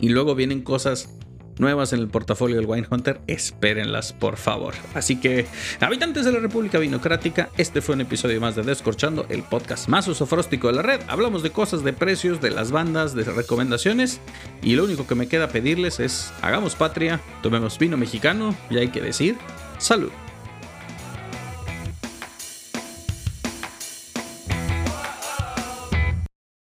Y 0.00 0.08
luego 0.08 0.34
vienen 0.34 0.62
cosas 0.62 1.08
nuevas 1.58 1.92
en 1.92 2.00
el 2.00 2.08
portafolio 2.08 2.56
del 2.56 2.66
Wine 2.66 2.86
Hunter, 2.90 3.20
espérenlas 3.26 4.12
por 4.12 4.36
favor. 4.36 4.74
Así 4.94 5.16
que, 5.16 5.46
habitantes 5.80 6.24
de 6.24 6.32
la 6.32 6.40
República 6.40 6.78
Vinocrática, 6.78 7.50
este 7.56 7.80
fue 7.80 7.94
un 7.94 8.02
episodio 8.02 8.40
más 8.40 8.56
de 8.56 8.62
Descorchando, 8.62 9.26
el 9.28 9.42
podcast 9.42 9.88
más 9.88 10.08
usofróstico 10.08 10.68
de 10.68 10.74
la 10.74 10.82
red. 10.82 11.00
Hablamos 11.08 11.42
de 11.42 11.50
cosas, 11.50 11.84
de 11.84 11.92
precios, 11.92 12.40
de 12.40 12.50
las 12.50 12.70
bandas, 12.70 13.14
de 13.14 13.24
recomendaciones. 13.24 14.20
Y 14.62 14.74
lo 14.74 14.84
único 14.84 15.06
que 15.06 15.14
me 15.14 15.28
queda 15.28 15.48
pedirles 15.48 16.00
es, 16.00 16.32
hagamos 16.42 16.74
patria, 16.74 17.20
tomemos 17.42 17.78
vino 17.78 17.96
mexicano 17.96 18.54
y 18.70 18.78
hay 18.78 18.88
que 18.88 19.00
decir, 19.00 19.36
salud. 19.78 20.10